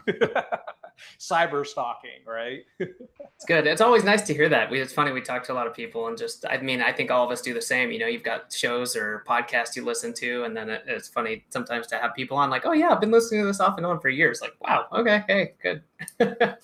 cyber 1.19 1.65
stalking, 1.65 2.22
right? 2.26 2.65
it's 2.80 3.46
good. 3.48 3.67
It's 3.67 3.82
always 3.82 4.04
nice 4.04 4.22
to 4.24 4.34
hear 4.34 4.50
that. 4.50 4.69
We, 4.69 4.80
It's 4.80 4.93
funny. 4.93 5.12
We 5.12 5.22
talk 5.22 5.43
to 5.46 5.54
a 5.54 5.56
lot 5.56 5.67
of 5.67 5.74
people, 5.74 6.08
and 6.08 6.17
just, 6.17 6.46
I 6.50 6.58
mean, 6.58 6.82
I 6.82 6.91
think 6.91 7.12
all 7.12 7.26
of 7.26 7.32
us 7.32 7.41
do 7.41 7.54
the 7.54 7.62
same. 7.62 7.91
You 7.91 8.00
know, 8.00 8.08
you've 8.08 8.24
got 8.24 8.52
shows 8.52 8.96
or 8.96 9.24
podcasts 9.28 9.76
you 9.76 9.84
listen 9.84 10.13
to, 10.15 10.43
and 10.43 10.56
then 10.56 10.69
it, 10.69 10.84
it's 10.88 11.08
funny 11.08 11.46
sometimes 11.50 11.88
to 11.88 11.98
have 11.98 12.13
people 12.13 12.38
on, 12.38 12.50
like, 12.50 12.65
oh, 12.65 12.74
yeah, 12.74 12.89
I've 12.89 13.02
been 13.02 13.12
listening 13.12 13.41
to 13.41 13.48
this 13.48 13.60
off 13.60 13.78
and 13.78 13.86
on 13.86 14.00
for 14.00 14.10
years. 14.10 14.41
Like, 14.41 14.54
wow, 14.62 14.88
okay, 14.93 15.24
hey, 15.28 15.54
good. 15.62 15.84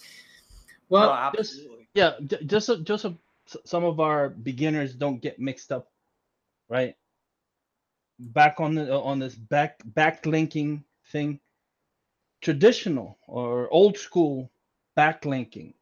well, 0.89 1.09
oh, 1.11 1.31
just, 1.35 1.61
yeah, 1.93 2.13
just 2.45 2.71
just 2.83 3.01
so 3.03 3.17
some 3.65 3.83
of 3.83 3.99
our 3.99 4.29
beginners 4.29 4.93
don't 4.93 5.21
get 5.21 5.39
mixed 5.39 5.71
up, 5.71 5.89
right? 6.69 6.95
Back 8.19 8.59
on 8.59 8.75
the 8.75 8.93
on 8.93 9.19
this 9.19 9.35
back 9.35 9.81
backlinking 9.93 10.83
thing 11.11 11.39
traditional 12.41 13.17
or 13.27 13.71
old 13.73 13.97
school 13.97 14.51
backlinking 14.97 15.73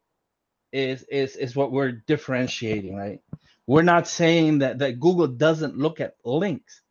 is 0.72 1.02
is 1.04 1.36
is 1.36 1.56
what 1.56 1.72
we're 1.72 1.92
differentiating 1.92 2.96
right? 2.96 3.20
We're 3.66 3.82
not 3.82 4.08
saying 4.08 4.60
that 4.60 4.78
that 4.78 5.00
google 5.00 5.28
doesn't 5.28 5.78
look 5.78 6.00
at 6.00 6.16
links 6.24 6.82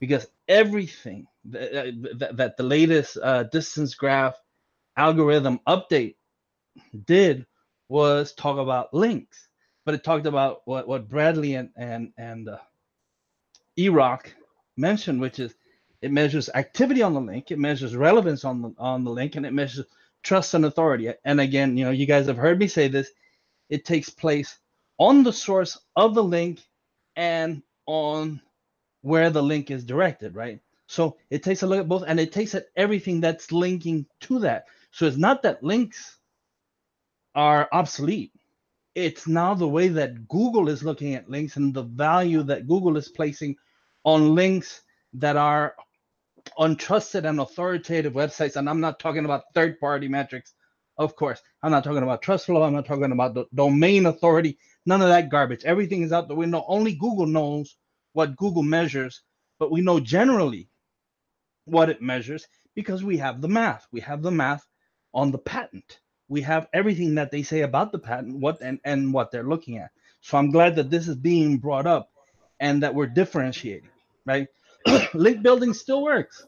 because 0.00 0.26
everything 0.48 1.26
that, 1.46 1.94
that, 2.18 2.36
that 2.36 2.56
the 2.56 2.62
latest 2.64 3.18
uh, 3.22 3.44
distance 3.44 3.94
graph 3.94 4.36
algorithm 4.96 5.60
update 5.66 6.16
did 7.06 7.46
was 7.88 8.32
talk 8.34 8.58
about 8.58 8.94
links, 8.94 9.48
but 9.84 9.94
it 9.94 10.04
talked 10.04 10.26
about 10.26 10.62
what, 10.66 10.88
what 10.88 11.08
Bradley 11.08 11.54
and 11.54 11.70
and 11.76 12.12
and 12.18 12.48
uh, 12.48 12.58
Erock 13.78 14.26
mentioned, 14.76 15.20
which 15.20 15.38
is 15.38 15.54
it 16.02 16.10
measures 16.10 16.50
activity 16.54 17.02
on 17.02 17.14
the 17.14 17.20
link, 17.20 17.50
it 17.50 17.58
measures 17.58 17.96
relevance 17.96 18.44
on 18.44 18.60
the 18.60 18.74
on 18.78 19.04
the 19.04 19.10
link, 19.10 19.36
and 19.36 19.46
it 19.46 19.52
measures 19.52 19.86
trust 20.22 20.54
and 20.54 20.64
authority. 20.64 21.12
And 21.24 21.40
again, 21.40 21.76
you 21.76 21.84
know, 21.84 21.90
you 21.90 22.06
guys 22.06 22.26
have 22.26 22.36
heard 22.36 22.58
me 22.58 22.66
say 22.66 22.88
this. 22.88 23.10
It 23.70 23.84
takes 23.84 24.10
place 24.10 24.58
on 24.98 25.22
the 25.22 25.32
source 25.32 25.78
of 25.96 26.14
the 26.14 26.22
link 26.22 26.60
and 27.16 27.62
on 27.86 28.40
where 29.02 29.30
the 29.30 29.42
link 29.42 29.70
is 29.70 29.84
directed, 29.84 30.34
right? 30.34 30.60
So 30.86 31.16
it 31.30 31.42
takes 31.42 31.62
a 31.62 31.66
look 31.66 31.80
at 31.80 31.88
both 31.88 32.04
and 32.06 32.20
it 32.20 32.32
takes 32.32 32.54
at 32.54 32.66
everything 32.76 33.20
that's 33.20 33.50
linking 33.50 34.06
to 34.20 34.38
that. 34.40 34.66
So 34.90 35.06
it's 35.06 35.16
not 35.16 35.42
that 35.42 35.62
links 35.62 36.18
are 37.34 37.68
obsolete. 37.72 38.32
It's 38.94 39.26
now 39.26 39.54
the 39.54 39.68
way 39.68 39.88
that 39.88 40.28
Google 40.28 40.68
is 40.68 40.84
looking 40.84 41.14
at 41.14 41.30
links 41.30 41.56
and 41.56 41.72
the 41.72 41.84
value 41.84 42.42
that 42.42 42.68
Google 42.68 42.96
is 42.96 43.08
placing 43.08 43.56
on 44.04 44.34
links 44.34 44.82
that 45.14 45.36
are 45.36 45.74
untrusted 46.58 47.28
and 47.28 47.40
authoritative 47.40 48.12
websites. 48.12 48.56
And 48.56 48.68
I'm 48.68 48.80
not 48.80 48.98
talking 48.98 49.24
about 49.24 49.44
third 49.54 49.78
party 49.80 50.08
metrics, 50.08 50.54
of 50.98 51.16
course. 51.16 51.40
I'm 51.62 51.70
not 51.70 51.84
talking 51.84 52.02
about 52.02 52.22
TrustFlow. 52.22 52.66
I'm 52.66 52.74
not 52.74 52.86
talking 52.86 53.12
about 53.12 53.34
the 53.34 53.46
domain 53.54 54.06
authority. 54.06 54.58
None 54.86 55.02
of 55.02 55.08
that 55.08 55.30
garbage. 55.30 55.64
Everything 55.64 56.02
is 56.02 56.12
out 56.12 56.28
the 56.28 56.34
window. 56.34 56.64
Only 56.66 56.94
Google 56.94 57.26
knows 57.26 57.76
what 58.12 58.36
Google 58.36 58.62
measures, 58.62 59.22
but 59.58 59.70
we 59.70 59.80
know 59.80 60.00
generally 60.00 60.68
what 61.64 61.88
it 61.88 62.02
measures 62.02 62.46
because 62.74 63.04
we 63.04 63.18
have 63.18 63.40
the 63.40 63.48
math. 63.48 63.86
We 63.92 64.00
have 64.00 64.22
the 64.22 64.30
math 64.30 64.66
on 65.14 65.30
the 65.30 65.38
patent. 65.38 66.00
We 66.28 66.40
have 66.42 66.68
everything 66.72 67.14
that 67.16 67.30
they 67.30 67.42
say 67.42 67.60
about 67.60 67.92
the 67.92 67.98
patent, 67.98 68.38
what 68.38 68.60
and, 68.60 68.80
and 68.84 69.12
what 69.12 69.30
they're 69.30 69.42
looking 69.42 69.78
at. 69.78 69.90
So 70.20 70.38
I'm 70.38 70.50
glad 70.50 70.76
that 70.76 70.90
this 70.90 71.08
is 71.08 71.16
being 71.16 71.58
brought 71.58 71.86
up 71.86 72.10
and 72.60 72.82
that 72.82 72.94
we're 72.94 73.06
differentiating, 73.06 73.90
right? 74.24 74.48
link 75.14 75.42
building 75.42 75.74
still 75.74 76.02
works, 76.02 76.46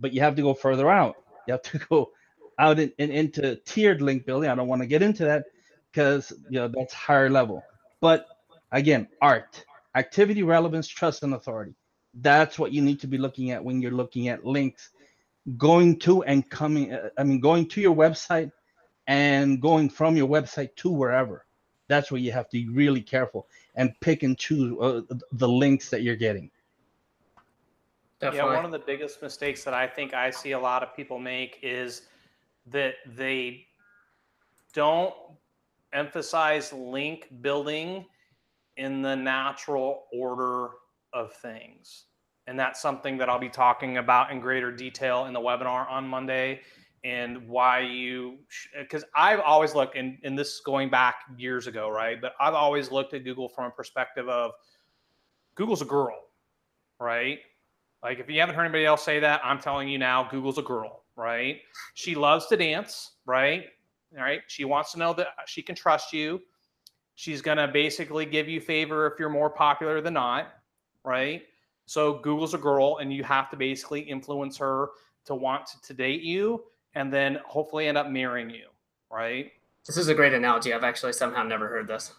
but 0.00 0.12
you 0.12 0.20
have 0.20 0.36
to 0.36 0.42
go 0.42 0.54
further 0.54 0.90
out. 0.90 1.16
You 1.46 1.52
have 1.52 1.62
to 1.62 1.78
go 1.90 2.10
out 2.58 2.78
in, 2.78 2.92
in, 2.98 3.10
into 3.10 3.56
tiered 3.56 4.02
link 4.02 4.26
building. 4.26 4.50
I 4.50 4.54
don't 4.54 4.68
want 4.68 4.82
to 4.82 4.88
get 4.88 5.02
into 5.02 5.24
that 5.24 5.44
because 5.92 6.32
you 6.50 6.60
know 6.60 6.68
that's 6.68 6.94
higher 6.94 7.30
level. 7.30 7.62
But 8.00 8.26
again, 8.72 9.08
art, 9.20 9.64
activity, 9.94 10.42
relevance, 10.42 10.88
trust, 10.88 11.22
and 11.22 11.34
authority. 11.34 11.74
That's 12.14 12.58
what 12.58 12.72
you 12.72 12.82
need 12.82 13.00
to 13.00 13.06
be 13.06 13.18
looking 13.18 13.52
at 13.52 13.64
when 13.64 13.80
you're 13.82 13.92
looking 13.92 14.28
at 14.28 14.44
links 14.44 14.90
going 15.58 15.98
to 16.00 16.22
and 16.24 16.48
coming. 16.48 16.92
Uh, 16.92 17.10
I 17.18 17.24
mean, 17.24 17.40
going 17.40 17.68
to 17.70 17.80
your 17.80 17.94
website 17.94 18.52
and 19.06 19.60
going 19.60 19.90
from 19.90 20.16
your 20.16 20.28
website 20.28 20.74
to 20.76 20.90
wherever. 20.90 21.46
That's 21.88 22.10
where 22.10 22.20
you 22.20 22.32
have 22.32 22.48
to 22.50 22.58
be 22.64 22.68
really 22.68 23.02
careful 23.02 23.48
and 23.74 23.94
pick 24.00 24.22
and 24.22 24.38
choose 24.38 24.76
uh, 24.80 25.02
the 25.32 25.48
links 25.48 25.90
that 25.90 26.02
you're 26.02 26.16
getting. 26.16 26.50
Definitely. 28.22 28.50
Yeah, 28.50 28.56
one 28.56 28.64
of 28.64 28.70
the 28.70 28.78
biggest 28.78 29.20
mistakes 29.20 29.64
that 29.64 29.74
I 29.74 29.88
think 29.88 30.14
I 30.14 30.30
see 30.30 30.52
a 30.52 30.58
lot 30.58 30.84
of 30.84 30.94
people 30.94 31.18
make 31.18 31.58
is 31.60 32.02
that 32.66 32.94
they 33.16 33.66
don't 34.72 35.12
emphasize 35.92 36.72
link 36.72 37.28
building 37.40 38.06
in 38.76 39.02
the 39.02 39.16
natural 39.16 40.04
order 40.12 40.70
of 41.12 41.32
things. 41.32 42.04
And 42.46 42.56
that's 42.56 42.80
something 42.80 43.18
that 43.18 43.28
I'll 43.28 43.40
be 43.40 43.48
talking 43.48 43.98
about 43.98 44.30
in 44.30 44.38
greater 44.38 44.70
detail 44.70 45.26
in 45.26 45.32
the 45.32 45.40
webinar 45.40 45.90
on 45.90 46.06
Monday 46.06 46.60
and 47.02 47.48
why 47.48 47.80
you 47.80 48.38
because 48.78 49.04
I've 49.16 49.40
always 49.40 49.74
looked 49.74 49.96
and, 49.96 50.18
and 50.22 50.38
this 50.38 50.54
is 50.54 50.60
going 50.64 50.90
back 50.90 51.16
years 51.36 51.66
ago, 51.66 51.88
right? 51.88 52.20
But 52.20 52.34
I've 52.38 52.54
always 52.54 52.92
looked 52.92 53.14
at 53.14 53.24
Google 53.24 53.48
from 53.48 53.64
a 53.64 53.70
perspective 53.70 54.28
of 54.28 54.52
Google's 55.56 55.82
a 55.82 55.86
girl, 55.86 56.16
right? 57.00 57.40
Like 58.02 58.18
if 58.18 58.28
you 58.28 58.40
haven't 58.40 58.54
heard 58.54 58.64
anybody 58.64 58.84
else 58.84 59.04
say 59.04 59.20
that, 59.20 59.40
I'm 59.44 59.58
telling 59.58 59.88
you 59.88 59.98
now, 59.98 60.28
Google's 60.30 60.58
a 60.58 60.62
girl, 60.62 61.04
right? 61.16 61.60
She 61.94 62.14
loves 62.14 62.46
to 62.48 62.56
dance, 62.56 63.12
right? 63.26 63.66
All 64.16 64.22
right. 64.22 64.40
She 64.48 64.64
wants 64.64 64.92
to 64.92 64.98
know 64.98 65.12
that 65.14 65.28
she 65.46 65.62
can 65.62 65.74
trust 65.74 66.12
you. 66.12 66.40
She's 67.14 67.42
gonna 67.42 67.68
basically 67.68 68.26
give 68.26 68.48
you 68.48 68.60
favor 68.60 69.06
if 69.06 69.18
you're 69.18 69.28
more 69.28 69.50
popular 69.50 70.00
than 70.00 70.14
not, 70.14 70.48
right? 71.04 71.42
So 71.86 72.14
Google's 72.14 72.54
a 72.54 72.58
girl, 72.58 72.98
and 72.98 73.12
you 73.12 73.22
have 73.24 73.50
to 73.50 73.56
basically 73.56 74.00
influence 74.00 74.56
her 74.56 74.88
to 75.26 75.34
want 75.34 75.66
to, 75.66 75.80
to 75.82 75.94
date 75.94 76.22
you, 76.22 76.64
and 76.94 77.12
then 77.12 77.38
hopefully 77.46 77.86
end 77.86 77.98
up 77.98 78.08
marrying 78.08 78.50
you, 78.50 78.66
right? 79.10 79.52
This 79.86 79.96
is 79.96 80.08
a 80.08 80.14
great 80.14 80.32
analogy. 80.32 80.72
I've 80.72 80.84
actually 80.84 81.12
somehow 81.12 81.42
never 81.42 81.68
heard 81.68 81.86
this. 81.88 82.12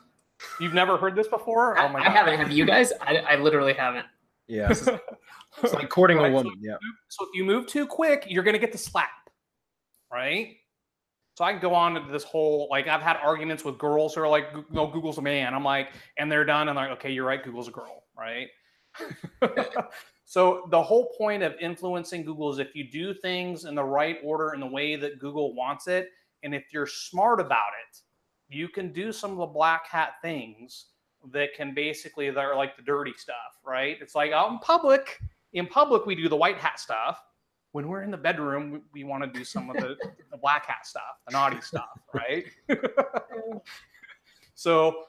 You've 0.59 0.73
never 0.73 0.97
heard 0.97 1.15
this 1.15 1.27
before? 1.27 1.77
Oh 1.79 1.87
my 1.87 1.99
I, 1.99 2.03
God. 2.03 2.07
I 2.07 2.11
haven't. 2.11 2.39
Have 2.39 2.51
you 2.51 2.65
guys? 2.65 2.91
I, 3.01 3.17
I 3.17 3.35
literally 3.37 3.73
haven't. 3.73 4.05
Yeah. 4.47 4.69
it's 5.63 5.73
like 5.73 5.89
courting 5.89 6.17
right? 6.17 6.31
a 6.31 6.33
woman. 6.33 6.53
So 6.53 6.59
yeah. 6.61 6.75
So 7.09 7.25
if 7.25 7.29
you 7.33 7.43
move 7.43 7.67
too 7.67 7.85
quick, 7.85 8.25
you're 8.27 8.43
gonna 8.43 8.59
get 8.59 8.71
the 8.71 8.77
slap, 8.77 9.09
right? 10.11 10.55
So 11.35 11.43
I 11.43 11.51
can 11.51 11.61
go 11.61 11.73
on 11.73 11.95
to 11.95 12.11
this 12.11 12.23
whole 12.23 12.67
like 12.69 12.87
I've 12.87 13.01
had 13.01 13.17
arguments 13.17 13.63
with 13.63 13.77
girls 13.77 14.15
who 14.15 14.21
are 14.21 14.27
like, 14.27 14.45
no, 14.71 14.87
Google's 14.87 15.17
a 15.17 15.21
man. 15.21 15.53
I'm 15.53 15.63
like, 15.63 15.89
and 16.17 16.31
they're 16.31 16.45
done. 16.45 16.67
And 16.67 16.77
I'm 16.77 16.89
like, 16.89 16.97
okay, 16.99 17.11
you're 17.11 17.25
right, 17.25 17.43
Google's 17.43 17.67
a 17.67 17.71
girl, 17.71 18.03
right? 18.17 18.47
so 20.25 20.67
the 20.69 20.81
whole 20.81 21.11
point 21.17 21.41
of 21.41 21.55
influencing 21.59 22.23
Google 22.23 22.51
is 22.51 22.59
if 22.59 22.75
you 22.75 22.89
do 22.89 23.13
things 23.13 23.65
in 23.65 23.73
the 23.73 23.83
right 23.83 24.17
order 24.23 24.53
in 24.53 24.59
the 24.59 24.67
way 24.67 24.95
that 24.95 25.19
Google 25.19 25.55
wants 25.55 25.87
it, 25.87 26.09
and 26.43 26.53
if 26.53 26.65
you're 26.71 26.85
smart 26.85 27.39
about 27.39 27.71
it, 27.89 27.99
you 28.49 28.67
can 28.67 28.93
do 28.93 29.11
some 29.11 29.31
of 29.31 29.37
the 29.37 29.45
black 29.47 29.87
hat 29.87 30.15
things 30.21 30.87
that 31.31 31.53
can 31.55 31.73
basically 31.73 32.29
they're 32.29 32.55
like 32.55 32.75
the 32.75 32.83
dirty 32.83 33.13
stuff, 33.17 33.59
right? 33.65 33.97
It's 34.01 34.15
like 34.15 34.31
out 34.31 34.51
in 34.51 34.59
public, 34.59 35.19
in 35.53 35.67
public 35.67 36.05
we 36.05 36.15
do 36.15 36.29
the 36.29 36.35
white 36.35 36.57
hat 36.57 36.79
stuff. 36.79 37.19
When 37.71 37.87
we're 37.87 38.03
in 38.03 38.11
the 38.11 38.17
bedroom, 38.17 38.71
we, 38.71 38.79
we 38.93 39.03
want 39.03 39.23
to 39.23 39.29
do 39.29 39.43
some 39.43 39.69
of 39.69 39.77
the, 39.77 39.95
the 40.31 40.37
black 40.37 40.67
hat 40.67 40.85
stuff, 40.85 41.03
the 41.27 41.31
naughty 41.31 41.61
stuff, 41.61 41.99
right? 42.13 42.45
so 44.55 45.05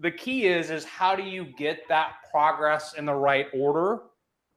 the 0.00 0.10
key 0.10 0.46
is 0.46 0.70
is 0.70 0.84
how 0.84 1.14
do 1.14 1.22
you 1.22 1.44
get 1.44 1.86
that 1.88 2.14
progress 2.30 2.94
in 2.94 3.04
the 3.04 3.14
right 3.14 3.46
order 3.52 4.00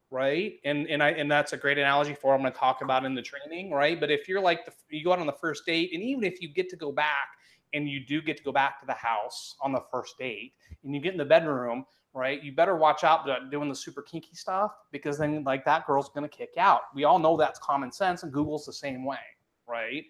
right 0.10 0.60
and 0.64 0.88
and 0.88 1.04
i 1.04 1.10
and 1.12 1.30
that's 1.30 1.54
a 1.54 1.58
great 1.58 1.78
analogy 1.78 2.14
for 2.14 2.28
what 2.28 2.36
i'm 2.36 2.42
going 2.42 2.54
to 2.54 2.58
talk 2.58 2.82
about 2.82 3.04
in 3.04 3.14
the 3.14 3.22
training 3.22 3.72
right 3.72 4.00
but 4.00 4.10
if 4.10 4.28
you're 4.28 4.40
like 4.40 4.66
the, 4.66 4.72
you 4.90 5.04
go 5.04 5.12
out 5.12 5.20
on 5.20 5.26
the 5.26 5.34
first 5.34 5.66
date 5.66 5.92
and 5.94 6.02
even 6.02 6.24
if 6.24 6.42
you 6.42 6.48
get 6.48 6.70
to 6.70 6.76
go 6.76 6.92
back 6.92 7.30
and 7.74 7.90
you 7.90 8.00
do 8.06 8.22
get 8.22 8.38
to 8.38 8.44
go 8.44 8.52
back 8.52 8.80
to 8.80 8.86
the 8.86 8.94
house 8.94 9.56
on 9.62 9.72
the 9.72 9.82
first 9.92 10.18
date 10.18 10.54
and 10.84 10.94
you 10.94 11.02
get 11.02 11.14
in 11.14 11.18
the 11.18 11.26
bedroom, 11.26 11.86
right? 12.14 12.44
You 12.44 12.52
better 12.52 12.76
watch 12.76 13.04
out 13.04 13.28
doing 13.52 13.70
the 13.70 13.76
super 13.76 14.02
kinky 14.02 14.36
stuff 14.36 14.72
because 14.92 15.18
then 15.18 15.44
like 15.44 15.66
that 15.66 15.86
girl's 15.88 16.10
going 16.10 16.28
to 16.30 16.36
kick 16.36 16.52
out. 16.58 16.82
We 16.94 17.04
all 17.04 17.20
know 17.20 17.36
that's 17.36 17.60
common 17.60 17.92
sense 17.92 18.24
and 18.24 18.32
Google's 18.32 18.66
the 18.66 18.74
same 18.74 19.04
way, 19.04 19.18
right? 19.68 20.04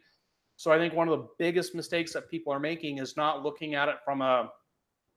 So 0.55 0.71
I 0.71 0.77
think 0.77 0.93
one 0.93 1.07
of 1.07 1.17
the 1.17 1.27
biggest 1.39 1.73
mistakes 1.73 2.13
that 2.13 2.29
people 2.29 2.53
are 2.53 2.59
making 2.59 2.99
is 2.99 3.17
not 3.17 3.43
looking 3.43 3.75
at 3.75 3.89
it 3.89 3.95
from 4.05 4.21
a 4.21 4.51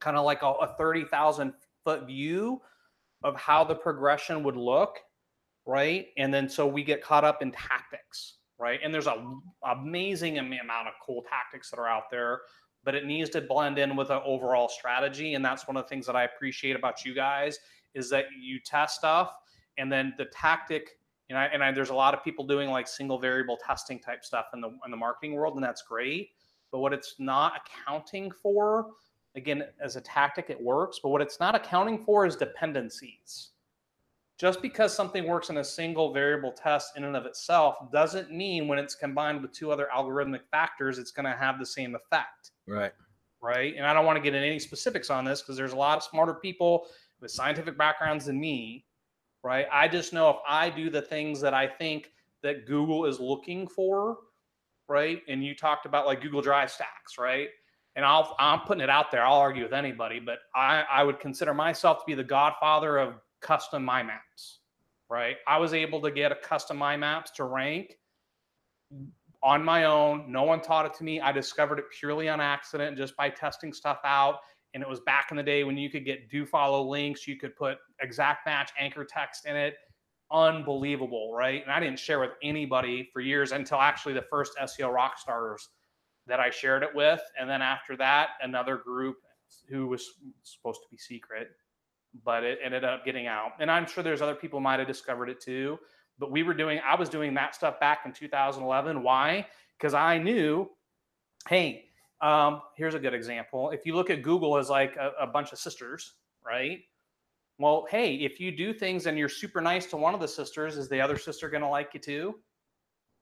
kind 0.01 0.17
of 0.17 0.25
like 0.25 0.43
a, 0.43 0.47
a 0.47 0.75
30,000 0.79 1.53
foot 1.85 2.07
view 2.07 2.61
of 3.23 3.37
how 3.37 3.65
the 3.65 3.75
progression 3.75 4.43
would 4.43 4.57
look, 4.57 4.99
right? 5.67 6.09
And 6.17 6.33
then 6.33 6.49
so 6.49 6.67
we 6.67 6.85
get 6.85 7.03
caught 7.03 7.25
up 7.25 7.43
in 7.43 7.53
tactics 7.53 8.35
right? 8.59 8.81
And 8.83 8.93
there's 8.93 9.07
a 9.07 9.25
amazing 9.65 10.39
amount 10.39 10.89
of 10.89 10.95
cool 11.05 11.23
tactics 11.29 11.71
that 11.71 11.79
are 11.79 11.89
out 11.89 12.11
there, 12.11 12.41
but 12.85 12.95
it 12.95 13.05
needs 13.05 13.31
to 13.31 13.41
blend 13.41 13.79
in 13.79 13.97
with 13.97 14.11
an 14.11 14.21
overall 14.25 14.69
strategy. 14.69 15.35
And 15.35 15.45
that's 15.45 15.67
one 15.67 15.77
of 15.77 15.85
the 15.85 15.89
things 15.89 16.07
that 16.07 16.17
I 16.17 16.25
appreciate 16.25 16.77
about 16.77 17.05
you 17.05 17.15
guys 17.15 17.59
is 17.95 18.09
that 18.11 18.27
you 18.41 18.59
test 18.61 18.97
stuff 18.97 19.33
and 19.79 19.91
then 19.91 20.15
the 20.19 20.27
tactic. 20.27 20.91
You 21.29 21.35
know, 21.35 21.41
and 21.41 21.63
I, 21.63 21.73
there's 21.73 21.91
a 21.91 21.95
lot 21.95 22.15
of 22.15 22.23
people 22.23 22.47
doing 22.47 22.71
like 22.71 22.87
single 22.87 23.19
variable 23.19 23.59
testing 23.65 23.99
type 23.99 24.25
stuff 24.25 24.47
in 24.55 24.61
the 24.61 24.69
in 24.85 24.91
the 24.93 24.97
marketing 24.97 25.35
world, 25.35 25.57
and 25.57 25.65
that's 25.65 25.83
great. 25.83 26.31
But 26.71 26.79
what 26.79 26.93
it's 26.93 27.17
not 27.19 27.61
accounting 27.61 28.31
for, 28.31 28.93
again, 29.35 29.65
as 29.83 29.97
a 29.97 30.01
tactic, 30.01 30.51
it 30.51 30.61
works. 30.61 31.01
But 31.03 31.09
what 31.09 31.21
it's 31.21 31.41
not 31.41 31.57
accounting 31.57 32.05
for 32.05 32.27
is 32.27 32.37
dependencies 32.37 33.51
just 34.39 34.61
because 34.61 34.95
something 34.95 35.27
works 35.27 35.49
in 35.49 35.59
a 35.59 35.65
single 35.65 36.13
variable 36.13 36.53
test 36.53 36.97
in 36.97 37.05
and 37.05 37.17
of 37.17 37.25
itself 37.25 37.77
doesn't 37.91 38.31
mean 38.31 38.69
when 38.69 38.79
it's 38.79 38.95
combined 38.95 39.41
with 39.41 39.53
two 39.53 39.71
other 39.71 39.89
algorithmic 39.95 40.43
factors 40.51 40.99
it's 40.99 41.11
going 41.11 41.25
to 41.25 41.37
have 41.37 41.59
the 41.59 41.67
same 41.67 41.95
effect. 41.95 42.51
Right. 42.67 42.93
Right? 43.41 43.75
And 43.77 43.87
i 43.87 43.93
don't 43.93 44.07
want 44.07 44.17
to 44.17 44.23
get 44.23 44.35
into 44.35 44.47
any 44.47 44.59
specifics 44.59 45.11
on 45.11 45.25
this 45.25 45.43
because 45.43 45.57
there's 45.57 45.73
a 45.73 45.77
lot 45.77 45.97
of 45.99 46.05
smarter 46.05 46.35
people 46.35 46.87
with 47.21 47.31
scientific 47.31 47.79
backgrounds 47.79 48.27
than 48.27 48.41
me 48.41 48.85
right? 49.43 49.67
I 49.73 49.87
just 49.87 50.13
know 50.13 50.31
if 50.31 50.37
i 50.49 50.69
do 50.69 50.91
the 50.91 51.03
things 51.03 51.41
that 51.41 51.55
i 51.55 51.67
think 51.67 52.11
that 52.43 52.67
google 52.67 53.05
is 53.05 53.21
looking 53.21 53.69
for 53.69 54.19
right? 54.89 55.23
And 55.29 55.45
you 55.45 55.55
talked 55.55 55.87
about 55.87 56.07
like 56.07 56.21
google 56.21 56.43
drive 56.43 56.71
stacks 56.71 57.19
right? 57.19 57.49
And 57.95 58.05
I'll, 58.05 58.37
I'm 58.39 58.61
putting 58.61 58.83
it 58.83 58.91
out 58.91 59.11
there. 59.11 59.25
I'll 59.25 59.39
argue 59.39 59.63
with 59.63 59.73
anybody, 59.73 60.21
but 60.21 60.41
I, 60.55 60.85
I 60.91 61.03
would 61.03 61.19
consider 61.19 61.55
myself 61.55 62.01
to 62.01 62.05
be 62.07 62.13
the 62.13 62.23
godfather 62.23 62.99
of 62.99 63.15
custom 63.41 63.85
my 63.85 64.03
maps. 64.03 64.61
right? 65.09 65.37
I 65.47 65.59
was 65.59 65.75
able 65.75 66.01
to 66.03 66.11
get 66.11 66.33
a 66.33 66.37
custom 66.37 66.77
My 66.77 66.97
Maps 66.97 67.31
to 67.33 67.45
rank 67.45 67.99
on 69.43 69.65
my 69.65 69.85
own. 69.85 70.31
No 70.31 70.43
one 70.43 70.61
taught 70.61 70.87
it 70.87 70.95
to 70.95 71.05
me. 71.05 71.21
I 71.21 71.33
discovered 71.33 71.79
it 71.79 71.85
purely 71.99 72.29
on 72.29 72.41
accident 72.41 72.97
just 72.97 73.17
by 73.17 73.31
testing 73.31 73.73
stuff 73.73 73.99
out. 74.05 74.41
And 74.75 74.83
it 74.83 74.89
was 74.89 75.01
back 75.01 75.29
in 75.31 75.37
the 75.37 75.43
day 75.43 75.65
when 75.65 75.77
you 75.77 75.89
could 75.89 76.05
get 76.05 76.29
do 76.29 76.45
follow 76.45 76.87
links, 76.87 77.27
you 77.27 77.37
could 77.37 77.57
put 77.57 77.79
exact 78.01 78.47
match 78.47 78.73
anchor 78.79 79.05
text 79.05 79.47
in 79.47 79.57
it. 79.57 79.75
Unbelievable, 80.31 81.33
right? 81.35 81.63
And 81.63 81.71
I 81.71 81.79
didn't 81.79 82.01
share 82.01 82.19
with 82.19 82.33
anybody 82.43 83.09
for 83.13 83.21
years 83.21 83.53
until 83.53 83.79
actually 83.79 84.15
the 84.15 84.25
first 84.29 84.53
SEO 84.61 84.93
rock 84.93 85.19
stars 85.19 85.69
that 86.27 86.41
I 86.41 86.51
shared 86.51 86.83
it 86.83 86.91
with. 86.95 87.21
And 87.39 87.49
then 87.49 87.63
after 87.63 87.97
that, 87.99 88.31
another 88.43 88.77
group 88.77 89.17
who 89.69 89.87
was 89.87 90.15
supposed 90.43 90.81
to 90.81 90.89
be 90.91 90.99
secret, 90.99 91.51
but 92.25 92.45
it 92.45 92.59
ended 92.65 92.85
up 92.85 93.05
getting 93.05 93.27
out. 93.27 93.53
And 93.61 93.71
I'm 93.71 93.87
sure 93.87 94.03
there's 94.03 94.23
other 94.23 94.35
people 94.35 94.61
might 94.61 94.79
have 94.79 94.89
discovered 94.89 95.29
it 95.29 95.41
too. 95.41 95.79
But 96.19 96.31
we 96.31 96.43
were 96.43 96.55
doing, 96.55 96.81
I 96.87 96.95
was 96.95 97.09
doing 97.09 97.35
that 97.35 97.55
stuff 97.55 97.79
back 97.79 98.01
in 98.07 98.13
2011. 98.13 99.03
Why? 99.03 99.47
Because 99.79 99.95
I 99.95 100.19
knew, 100.19 100.71
hey, 101.49 101.85
um, 102.23 102.63
here's 102.77 102.95
a 102.95 102.99
good 102.99 103.13
example. 103.13 103.71
If 103.71 103.85
you 103.85 103.95
look 103.95 104.09
at 104.09 104.23
Google 104.23 104.57
as 104.57 104.71
like 104.71 104.97
a, 104.97 105.13
a 105.21 105.27
bunch 105.27 105.53
of 105.53 105.59
sisters, 105.59 106.15
right? 106.45 106.81
Well, 107.59 107.87
hey, 107.91 108.17
if 108.17 108.41
you 108.41 108.51
do 108.51 108.73
things 108.73 109.07
and 109.07 109.19
you're 109.19 109.29
super 109.29 109.61
nice 109.61 109.87
to 109.87 109.97
one 109.97 110.15
of 110.15 110.21
the 110.21 110.29
sisters, 110.29 110.77
is 110.77 110.89
the 110.89 111.01
other 111.01 111.19
sister 111.19 111.49
going 111.49 111.63
to 111.63 111.69
like 111.69 111.91
you 111.95 112.01
too? 112.01 112.35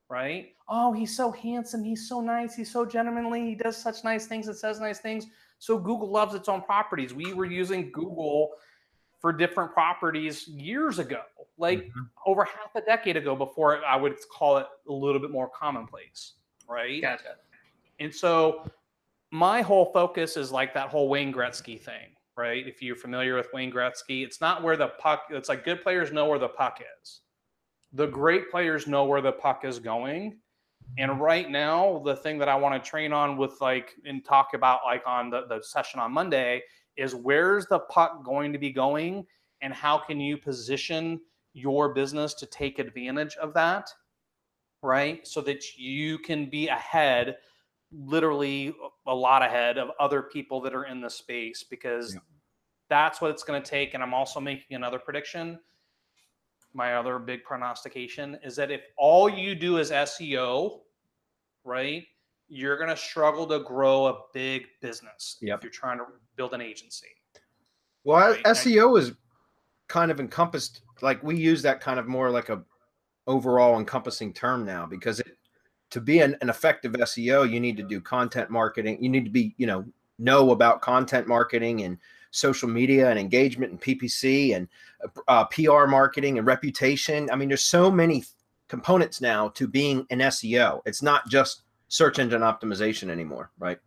Right? 0.08 0.54
Oh, 0.68 0.92
he's 0.92 1.16
so 1.16 1.32
handsome. 1.32 1.82
He's 1.82 2.08
so 2.08 2.20
nice. 2.20 2.54
He's 2.54 2.70
so 2.70 2.84
gentlemanly. 2.84 3.46
He 3.46 3.54
does 3.54 3.76
such 3.76 4.04
nice 4.04 4.26
things 4.26 4.48
and 4.48 4.56
says 4.56 4.78
nice 4.78 5.00
things. 5.00 5.26
So 5.58 5.78
Google 5.78 6.10
loves 6.10 6.34
its 6.34 6.48
own 6.48 6.62
properties. 6.62 7.14
We 7.14 7.32
were 7.32 7.46
using 7.46 7.90
Google 7.90 8.50
for 9.24 9.32
different 9.32 9.72
properties 9.72 10.46
years 10.48 10.98
ago, 10.98 11.22
like 11.56 11.78
mm-hmm. 11.78 12.02
over 12.26 12.44
half 12.44 12.74
a 12.74 12.82
decade 12.82 13.16
ago, 13.16 13.34
before 13.34 13.82
I 13.82 13.96
would 13.96 14.16
call 14.30 14.58
it 14.58 14.66
a 14.86 14.92
little 14.92 15.18
bit 15.18 15.30
more 15.30 15.48
commonplace, 15.48 16.34
right? 16.68 17.00
Gotcha. 17.00 17.36
And 18.00 18.14
so 18.14 18.70
my 19.30 19.62
whole 19.62 19.86
focus 19.94 20.36
is 20.36 20.52
like 20.52 20.74
that 20.74 20.90
whole 20.90 21.08
Wayne 21.08 21.32
Gretzky 21.32 21.80
thing, 21.80 22.10
right? 22.36 22.68
If 22.68 22.82
you're 22.82 22.96
familiar 22.96 23.34
with 23.34 23.48
Wayne 23.54 23.72
Gretzky, 23.72 24.22
it's 24.26 24.42
not 24.42 24.62
where 24.62 24.76
the 24.76 24.88
puck, 24.88 25.22
it's 25.30 25.48
like 25.48 25.64
good 25.64 25.82
players 25.82 26.12
know 26.12 26.26
where 26.26 26.38
the 26.38 26.48
puck 26.48 26.82
is. 27.02 27.20
The 27.94 28.08
great 28.08 28.50
players 28.50 28.86
know 28.86 29.06
where 29.06 29.22
the 29.22 29.32
puck 29.32 29.64
is 29.64 29.78
going. 29.78 30.36
And 30.98 31.18
right 31.18 31.48
now, 31.48 32.02
the 32.04 32.14
thing 32.14 32.36
that 32.40 32.50
I 32.50 32.56
want 32.56 32.74
to 32.74 32.90
train 32.90 33.14
on 33.14 33.38
with 33.38 33.58
like 33.62 33.94
and 34.04 34.22
talk 34.22 34.52
about 34.52 34.80
like 34.84 35.02
on 35.06 35.30
the, 35.30 35.46
the 35.48 35.62
session 35.62 35.98
on 35.98 36.12
Monday 36.12 36.62
is 36.96 37.14
where's 37.14 37.66
the 37.66 37.78
puck 37.80 38.24
going 38.24 38.52
to 38.52 38.58
be 38.58 38.70
going 38.70 39.26
and 39.62 39.72
how 39.72 39.98
can 39.98 40.20
you 40.20 40.36
position 40.36 41.20
your 41.52 41.94
business 41.94 42.34
to 42.34 42.46
take 42.46 42.78
advantage 42.78 43.36
of 43.36 43.54
that 43.54 43.90
right? 44.84 45.26
So 45.26 45.40
that 45.40 45.76
you 45.76 46.18
can 46.18 46.48
be 46.50 46.68
ahead 46.68 47.36
literally 47.90 48.74
a 49.06 49.14
lot 49.14 49.42
ahead 49.42 49.78
of 49.78 49.88
other 49.98 50.22
people 50.22 50.60
that 50.60 50.74
are 50.74 50.84
in 50.84 51.00
the 51.00 51.08
space 51.08 51.64
because 51.64 52.14
yeah. 52.14 52.20
that's 52.88 53.20
what 53.20 53.30
it's 53.30 53.42
going 53.42 53.60
to 53.60 53.68
take. 53.68 53.94
And 53.94 54.02
i'm 54.02 54.14
also 54.14 54.40
making 54.40 54.76
another 54.76 54.98
prediction. 54.98 55.58
My 56.74 56.96
other 56.96 57.18
big 57.18 57.44
prognostication 57.44 58.38
is 58.44 58.56
that 58.56 58.70
if 58.70 58.82
all 58.98 59.28
you 59.28 59.54
do 59.54 59.78
is 59.78 59.90
seo 59.90 60.80
right 61.62 62.04
you're 62.48 62.76
going 62.76 62.90
to 62.90 62.96
struggle 62.96 63.46
to 63.46 63.60
grow 63.60 64.06
a 64.06 64.16
big 64.32 64.66
business 64.80 65.38
yep. 65.40 65.58
if 65.58 65.64
you're 65.64 65.72
trying 65.72 65.98
to 65.98 66.04
build 66.36 66.54
an 66.54 66.60
agency. 66.60 67.08
Well, 68.04 68.32
right? 68.32 68.44
SEO 68.44 68.98
is 68.98 69.12
kind 69.88 70.10
of 70.10 70.20
encompassed 70.20 70.82
like 71.02 71.22
we 71.22 71.36
use 71.36 71.62
that 71.62 71.80
kind 71.80 71.98
of 71.98 72.06
more 72.06 72.30
like 72.30 72.48
a 72.48 72.62
overall 73.26 73.78
encompassing 73.78 74.32
term 74.32 74.64
now 74.64 74.86
because 74.86 75.20
it 75.20 75.36
to 75.90 76.00
be 76.00 76.18
an, 76.20 76.36
an 76.40 76.48
effective 76.48 76.92
SEO, 76.92 77.48
you 77.48 77.60
need 77.60 77.76
to 77.76 77.82
do 77.84 78.00
content 78.00 78.50
marketing. 78.50 78.98
You 79.00 79.08
need 79.08 79.24
to 79.24 79.30
be, 79.30 79.54
you 79.58 79.66
know, 79.66 79.84
know 80.18 80.50
about 80.50 80.82
content 80.82 81.28
marketing 81.28 81.82
and 81.82 81.98
social 82.32 82.68
media 82.68 83.10
and 83.10 83.18
engagement 83.18 83.70
and 83.70 83.80
PPC 83.80 84.56
and 84.56 84.66
uh, 85.28 85.44
PR 85.44 85.86
marketing 85.86 86.38
and 86.38 86.46
reputation. 86.46 87.30
I 87.30 87.36
mean, 87.36 87.48
there's 87.48 87.64
so 87.64 87.90
many 87.92 88.24
components 88.68 89.20
now 89.20 89.50
to 89.50 89.68
being 89.68 90.04
an 90.10 90.18
SEO. 90.18 90.80
It's 90.84 91.02
not 91.02 91.28
just 91.28 91.62
search 91.94 92.18
engine 92.18 92.40
optimization 92.40 93.08
anymore, 93.08 93.52
right? 93.56 93.78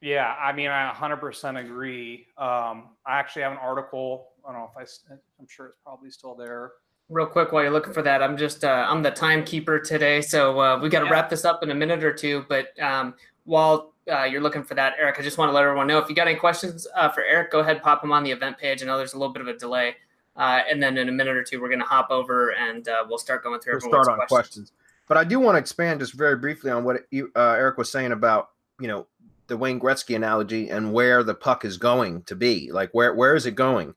Yeah, 0.00 0.34
I 0.40 0.50
mean, 0.52 0.70
I 0.70 0.90
100% 0.90 1.60
agree. 1.60 2.26
Um, 2.38 2.88
I 3.06 3.18
actually 3.18 3.42
have 3.42 3.52
an 3.52 3.58
article. 3.58 4.28
I 4.46 4.52
don't 4.52 4.62
know 4.62 4.70
if 4.74 4.76
I, 5.10 5.14
I'm 5.38 5.46
sure 5.46 5.66
it's 5.66 5.76
probably 5.84 6.10
still 6.10 6.34
there. 6.34 6.72
Real 7.10 7.26
quick, 7.26 7.52
while 7.52 7.62
you're 7.62 7.70
looking 7.70 7.92
for 7.92 8.00
that, 8.00 8.22
I'm 8.22 8.38
just, 8.38 8.64
uh, 8.64 8.86
I'm 8.88 9.02
the 9.02 9.10
timekeeper 9.10 9.78
today. 9.78 10.22
So 10.22 10.58
uh, 10.58 10.78
we 10.78 10.88
got 10.88 11.00
to 11.00 11.04
yeah. 11.04 11.12
wrap 11.12 11.28
this 11.28 11.44
up 11.44 11.62
in 11.62 11.70
a 11.70 11.74
minute 11.74 12.02
or 12.02 12.14
two. 12.14 12.46
But 12.48 12.78
um, 12.80 13.14
while 13.44 13.92
uh, 14.10 14.24
you're 14.24 14.40
looking 14.40 14.64
for 14.64 14.74
that, 14.74 14.94
Eric, 14.98 15.16
I 15.18 15.22
just 15.22 15.36
want 15.36 15.50
to 15.50 15.52
let 15.52 15.64
everyone 15.64 15.86
know 15.86 15.98
if 15.98 16.08
you 16.08 16.14
got 16.14 16.26
any 16.26 16.38
questions 16.38 16.86
uh, 16.96 17.10
for 17.10 17.24
Eric, 17.24 17.50
go 17.50 17.60
ahead, 17.60 17.82
pop 17.82 18.00
them 18.00 18.10
on 18.10 18.24
the 18.24 18.30
event 18.30 18.56
page. 18.56 18.82
I 18.82 18.86
know 18.86 18.96
there's 18.96 19.12
a 19.12 19.18
little 19.18 19.34
bit 19.34 19.42
of 19.42 19.48
a 19.48 19.58
delay. 19.58 19.96
Uh, 20.34 20.60
and 20.68 20.82
then 20.82 20.96
in 20.96 21.10
a 21.10 21.12
minute 21.12 21.36
or 21.36 21.44
two, 21.44 21.60
we're 21.60 21.68
going 21.68 21.80
to 21.80 21.84
hop 21.84 22.10
over 22.10 22.54
and 22.54 22.88
uh, 22.88 23.04
we'll 23.06 23.18
start 23.18 23.44
going 23.44 23.60
through 23.60 23.80
we'll 23.82 23.90
start 23.90 24.08
on 24.08 24.16
questions. 24.16 24.28
questions. 24.28 24.72
But 25.06 25.16
I 25.16 25.24
do 25.24 25.38
want 25.38 25.56
to 25.56 25.60
expand 25.60 26.00
just 26.00 26.14
very 26.14 26.36
briefly 26.36 26.70
on 26.70 26.84
what 26.84 26.96
uh, 27.12 27.28
Eric 27.36 27.76
was 27.76 27.90
saying 27.90 28.12
about 28.12 28.48
you 28.80 28.88
know 28.88 29.06
the 29.46 29.56
Wayne 29.56 29.80
Gretzky 29.80 30.16
analogy 30.16 30.70
and 30.70 30.92
where 30.92 31.22
the 31.22 31.34
puck 31.34 31.64
is 31.64 31.76
going 31.76 32.22
to 32.22 32.36
be. 32.36 32.70
Like 32.72 32.90
where 32.92 33.14
where 33.14 33.34
is 33.34 33.46
it 33.46 33.54
going? 33.54 33.94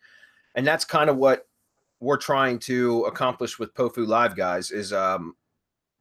And 0.56 0.66
that's 0.66 0.86
kind 0.86 1.10
of 1.10 1.18
what 1.18 1.48
we're 2.00 2.18
trying 2.18 2.60
to 2.60 3.04
accomplish 3.04 3.58
with 3.58 3.74
POFU 3.74 4.08
Live, 4.08 4.36
guys. 4.36 4.72
Is 4.72 4.92
um 4.92 5.36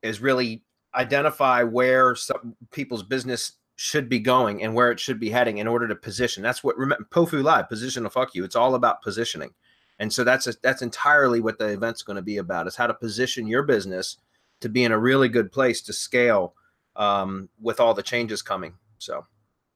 is 0.03 0.21
really 0.21 0.65
identify 0.95 1.63
where 1.63 2.15
some 2.15 2.57
people's 2.73 3.03
business 3.03 3.53
should 3.77 4.09
be 4.09 4.19
going 4.19 4.63
and 4.63 4.75
where 4.75 4.91
it 4.91 4.99
should 4.99 5.21
be 5.21 5.29
heading 5.29 5.59
in 5.59 5.69
order 5.69 5.87
to 5.87 5.95
position. 5.95 6.43
That's 6.43 6.65
what 6.65 6.77
remember 6.79 7.07
POFU 7.11 7.43
Live 7.43 7.69
position 7.69 8.03
to 8.05 8.11
fuck 8.11 8.35
you. 8.35 8.45
It's 8.45 8.57
all 8.57 8.75
about 8.75 9.03
positioning. 9.03 9.51
And 9.99 10.13
so 10.13 10.25
that's 10.25 10.47
a, 10.47 10.55
that's 10.63 10.83
entirely 10.83 11.41
what 11.41 11.59
the 11.59 11.69
event's 11.69 12.03
going 12.03 12.17
to 12.17 12.23
be 12.23 12.39
about 12.39 12.67
is 12.67 12.77
how 12.77 12.87
to 12.87 12.95
position 12.95 13.47
your 13.47 13.63
business 13.63 14.19
to 14.61 14.69
be 14.69 14.85
in 14.85 14.93
a 14.93 14.99
really 14.99 15.29
good 15.29 15.53
place 15.53 15.83
to 15.83 15.93
scale 15.93 16.55
um, 16.97 17.49
with 17.61 17.81
all 17.81 17.95
the 17.95 18.03
changes 18.03 18.43
coming. 18.43 18.75
So 18.99 19.25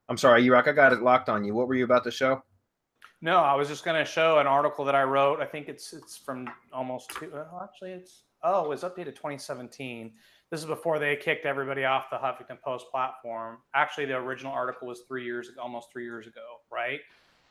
I'm 0.09 0.17
sorry, 0.17 0.45
Erock, 0.45 0.69
I 0.69 0.73
got 0.73 0.93
it 0.93 1.03
locked 1.03 1.29
on 1.29 1.45
you. 1.45 1.55
What 1.55 1.69
were 1.69 1.75
you 1.75 1.85
about 1.85 2.05
to 2.05 2.11
show? 2.11 2.43
No, 3.23 3.37
I 3.37 3.55
was 3.55 3.69
just 3.69 3.85
going 3.85 4.03
to 4.03 4.11
show 4.11 4.39
an 4.39 4.47
article 4.47 4.85
that 4.87 4.95
I 4.95 5.03
wrote. 5.03 5.41
I 5.41 5.47
think 5.47 5.69
it's 5.69 5.93
it's 5.93 6.17
from 6.17 6.49
almost 6.73 7.11
two. 7.11 7.31
Well, 7.33 7.61
actually, 7.63 7.93
it's 7.93 8.23
oh, 8.43 8.65
it 8.65 8.69
was 8.69 8.83
updated 8.83 9.15
2017. 9.15 10.13
This 10.51 10.61
is 10.61 10.67
before 10.67 10.99
they 10.99 11.15
kicked 11.17 11.47
everybody 11.47 11.85
off 11.85 12.11
the 12.11 12.17
Huffington 12.17 12.61
Post 12.61 12.87
platform. 12.91 13.59
Actually, 13.75 14.07
the 14.07 14.17
original 14.17 14.53
article 14.53 14.89
was 14.89 15.03
three 15.07 15.25
years 15.25 15.51
almost 15.61 15.93
three 15.93 16.05
years 16.05 16.27
ago, 16.27 16.41
right? 16.73 17.01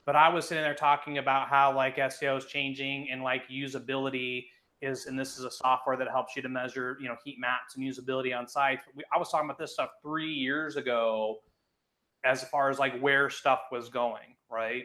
But 0.06 0.16
I 0.16 0.28
was 0.28 0.48
sitting 0.48 0.64
there 0.64 0.74
talking 0.74 1.20
about 1.20 1.50
how 1.50 1.76
like 1.76 1.98
SEO 1.98 2.40
is 2.40 2.46
changing 2.46 3.10
and 3.12 3.22
like 3.22 3.48
usability 3.48 4.48
is, 4.82 5.06
and 5.08 5.20
this 5.20 5.38
is 5.38 5.44
a 5.44 5.52
software 5.52 5.98
that 5.98 6.08
helps 6.10 6.36
you 6.36 6.42
to 6.42 6.50
measure, 6.50 6.98
you 7.02 7.08
know, 7.08 7.16
heat 7.24 7.38
maps 7.40 7.76
and 7.76 7.84
usability 7.84 8.38
on 8.38 8.48
sites. 8.48 8.84
We, 8.96 9.04
I 9.14 9.18
was 9.18 9.30
talking 9.30 9.46
about 9.50 9.58
this 9.58 9.74
stuff 9.74 9.90
three 10.02 10.32
years 10.32 10.76
ago, 10.76 11.40
as 12.24 12.44
far 12.46 12.70
as 12.70 12.80
like 12.80 13.00
where 13.00 13.30
stuff 13.30 13.62
was 13.72 13.90
going, 13.90 14.36
right? 14.50 14.84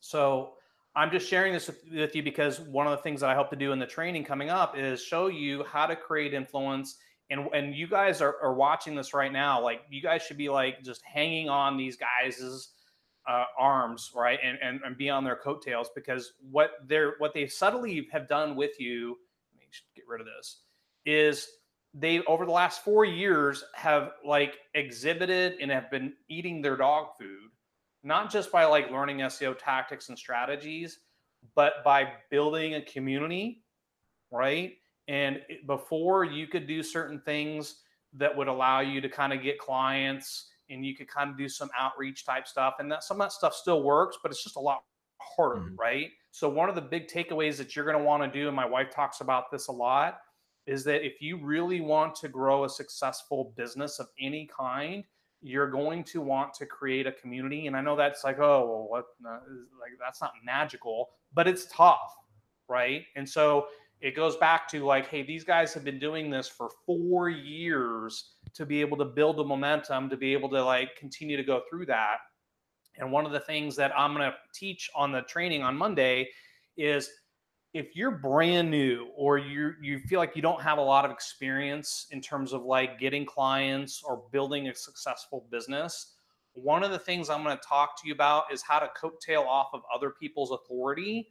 So 0.00 0.54
I'm 0.96 1.10
just 1.10 1.28
sharing 1.28 1.52
this 1.52 1.70
with, 1.90 2.14
you 2.14 2.22
because 2.22 2.60
one 2.60 2.86
of 2.86 2.92
the 2.92 3.02
things 3.02 3.20
that 3.20 3.30
I 3.30 3.34
hope 3.34 3.50
to 3.50 3.56
do 3.56 3.72
in 3.72 3.78
the 3.78 3.86
training 3.86 4.24
coming 4.24 4.50
up 4.50 4.76
is 4.76 5.02
show 5.02 5.28
you 5.28 5.64
how 5.64 5.86
to 5.86 5.94
create 5.94 6.34
influence. 6.34 6.96
And, 7.30 7.46
and 7.54 7.74
you 7.74 7.86
guys 7.86 8.20
are, 8.20 8.36
are 8.42 8.54
watching 8.54 8.94
this 8.94 9.14
right 9.14 9.32
now. 9.32 9.62
Like 9.62 9.82
you 9.90 10.02
guys 10.02 10.22
should 10.22 10.38
be 10.38 10.48
like 10.48 10.82
just 10.82 11.02
hanging 11.04 11.48
on 11.48 11.76
these 11.76 11.96
guys's 11.96 12.70
uh, 13.30 13.44
arms, 13.56 14.10
right, 14.12 14.40
and, 14.42 14.58
and 14.60 14.80
and 14.84 14.96
be 14.98 15.08
on 15.08 15.22
their 15.22 15.36
coattails 15.36 15.88
because 15.94 16.32
what 16.50 16.72
they're 16.88 17.14
what 17.18 17.32
they 17.32 17.46
subtly 17.46 18.08
have 18.10 18.28
done 18.28 18.56
with 18.56 18.80
you. 18.80 19.16
Let 19.54 19.60
me 19.60 19.66
get 19.94 20.04
rid 20.08 20.20
of 20.20 20.26
this. 20.26 20.62
Is 21.06 21.48
they 21.94 22.20
over 22.22 22.44
the 22.44 22.50
last 22.50 22.82
four 22.82 23.04
years 23.04 23.62
have 23.74 24.12
like 24.24 24.58
exhibited 24.74 25.58
and 25.60 25.70
have 25.70 25.90
been 25.92 26.12
eating 26.28 26.60
their 26.60 26.76
dog 26.76 27.10
food, 27.18 27.50
not 28.02 28.32
just 28.32 28.50
by 28.50 28.64
like 28.64 28.90
learning 28.90 29.18
SEO 29.18 29.56
tactics 29.56 30.08
and 30.08 30.18
strategies, 30.18 30.98
but 31.54 31.84
by 31.84 32.12
building 32.30 32.74
a 32.74 32.82
community, 32.82 33.62
right? 34.32 34.72
And 35.06 35.40
before 35.66 36.24
you 36.24 36.48
could 36.48 36.66
do 36.66 36.82
certain 36.82 37.20
things 37.20 37.76
that 38.14 38.36
would 38.36 38.48
allow 38.48 38.80
you 38.80 39.00
to 39.00 39.08
kind 39.08 39.32
of 39.32 39.40
get 39.40 39.58
clients 39.58 40.50
and 40.70 40.84
you 40.84 40.94
could 40.94 41.08
kind 41.08 41.30
of 41.30 41.36
do 41.36 41.48
some 41.48 41.70
outreach 41.78 42.24
type 42.24 42.46
stuff. 42.46 42.74
And 42.78 42.90
that 42.92 43.04
some 43.04 43.20
of 43.20 43.26
that 43.26 43.32
stuff 43.32 43.54
still 43.54 43.82
works, 43.82 44.18
but 44.22 44.30
it's 44.30 44.42
just 44.42 44.56
a 44.56 44.60
lot 44.60 44.82
harder, 45.18 45.60
mm-hmm. 45.60 45.76
right? 45.76 46.10
So 46.30 46.48
one 46.48 46.68
of 46.68 46.74
the 46.74 46.80
big 46.80 47.08
takeaways 47.08 47.56
that 47.58 47.74
you're 47.74 47.84
going 47.84 47.98
to 47.98 48.04
want 48.04 48.22
to 48.22 48.30
do, 48.30 48.46
and 48.46 48.56
my 48.56 48.66
wife 48.66 48.90
talks 48.90 49.20
about 49.20 49.50
this 49.50 49.68
a 49.68 49.72
lot, 49.72 50.18
is 50.66 50.84
that 50.84 51.04
if 51.04 51.20
you 51.20 51.36
really 51.42 51.80
want 51.80 52.14
to 52.16 52.28
grow 52.28 52.64
a 52.64 52.68
successful 52.68 53.52
business 53.56 53.98
of 53.98 54.06
any 54.20 54.48
kind, 54.56 55.04
you're 55.42 55.70
going 55.70 56.04
to 56.04 56.20
want 56.20 56.52
to 56.54 56.66
create 56.66 57.06
a 57.06 57.12
community. 57.12 57.66
And 57.66 57.76
I 57.76 57.80
know 57.80 57.96
that's 57.96 58.24
like, 58.24 58.38
oh, 58.38 58.68
well, 58.68 58.86
what? 58.88 59.06
Like 59.22 59.92
that's 59.98 60.20
not 60.20 60.32
magical, 60.44 61.08
but 61.32 61.48
it's 61.48 61.66
tough, 61.66 62.14
right? 62.68 63.04
And 63.16 63.28
so 63.28 63.66
it 64.00 64.14
goes 64.14 64.36
back 64.36 64.68
to 64.68 64.84
like, 64.84 65.08
hey, 65.08 65.22
these 65.22 65.44
guys 65.44 65.74
have 65.74 65.84
been 65.84 65.98
doing 65.98 66.30
this 66.30 66.48
for 66.48 66.70
four 66.86 67.28
years 67.28 68.34
to 68.54 68.66
be 68.66 68.80
able 68.80 68.96
to 68.98 69.04
build 69.04 69.36
the 69.36 69.44
momentum, 69.44 70.08
to 70.10 70.16
be 70.16 70.32
able 70.32 70.48
to 70.50 70.62
like 70.62 70.96
continue 70.96 71.36
to 71.36 71.42
go 71.42 71.62
through 71.68 71.86
that. 71.86 72.18
And 72.98 73.10
one 73.10 73.24
of 73.24 73.32
the 73.32 73.40
things 73.40 73.76
that 73.76 73.92
I'm 73.96 74.14
going 74.14 74.30
to 74.30 74.36
teach 74.52 74.90
on 74.94 75.12
the 75.12 75.22
training 75.22 75.62
on 75.62 75.76
Monday 75.76 76.28
is 76.76 77.10
if 77.72 77.94
you're 77.94 78.10
brand 78.10 78.70
new 78.70 79.08
or 79.16 79.38
you 79.38 79.74
you 79.80 80.00
feel 80.00 80.18
like 80.18 80.34
you 80.34 80.42
don't 80.42 80.60
have 80.60 80.78
a 80.78 80.82
lot 80.82 81.04
of 81.04 81.10
experience 81.10 82.06
in 82.10 82.20
terms 82.20 82.52
of 82.52 82.64
like 82.64 82.98
getting 82.98 83.24
clients 83.24 84.02
or 84.02 84.24
building 84.32 84.68
a 84.68 84.74
successful 84.74 85.46
business, 85.50 86.14
one 86.54 86.82
of 86.82 86.90
the 86.90 86.98
things 86.98 87.30
I'm 87.30 87.44
going 87.44 87.56
to 87.56 87.62
talk 87.66 88.00
to 88.02 88.08
you 88.08 88.14
about 88.14 88.52
is 88.52 88.62
how 88.62 88.80
to 88.80 88.90
coattail 89.00 89.46
off 89.46 89.68
of 89.72 89.82
other 89.94 90.10
people's 90.10 90.50
authority 90.50 91.28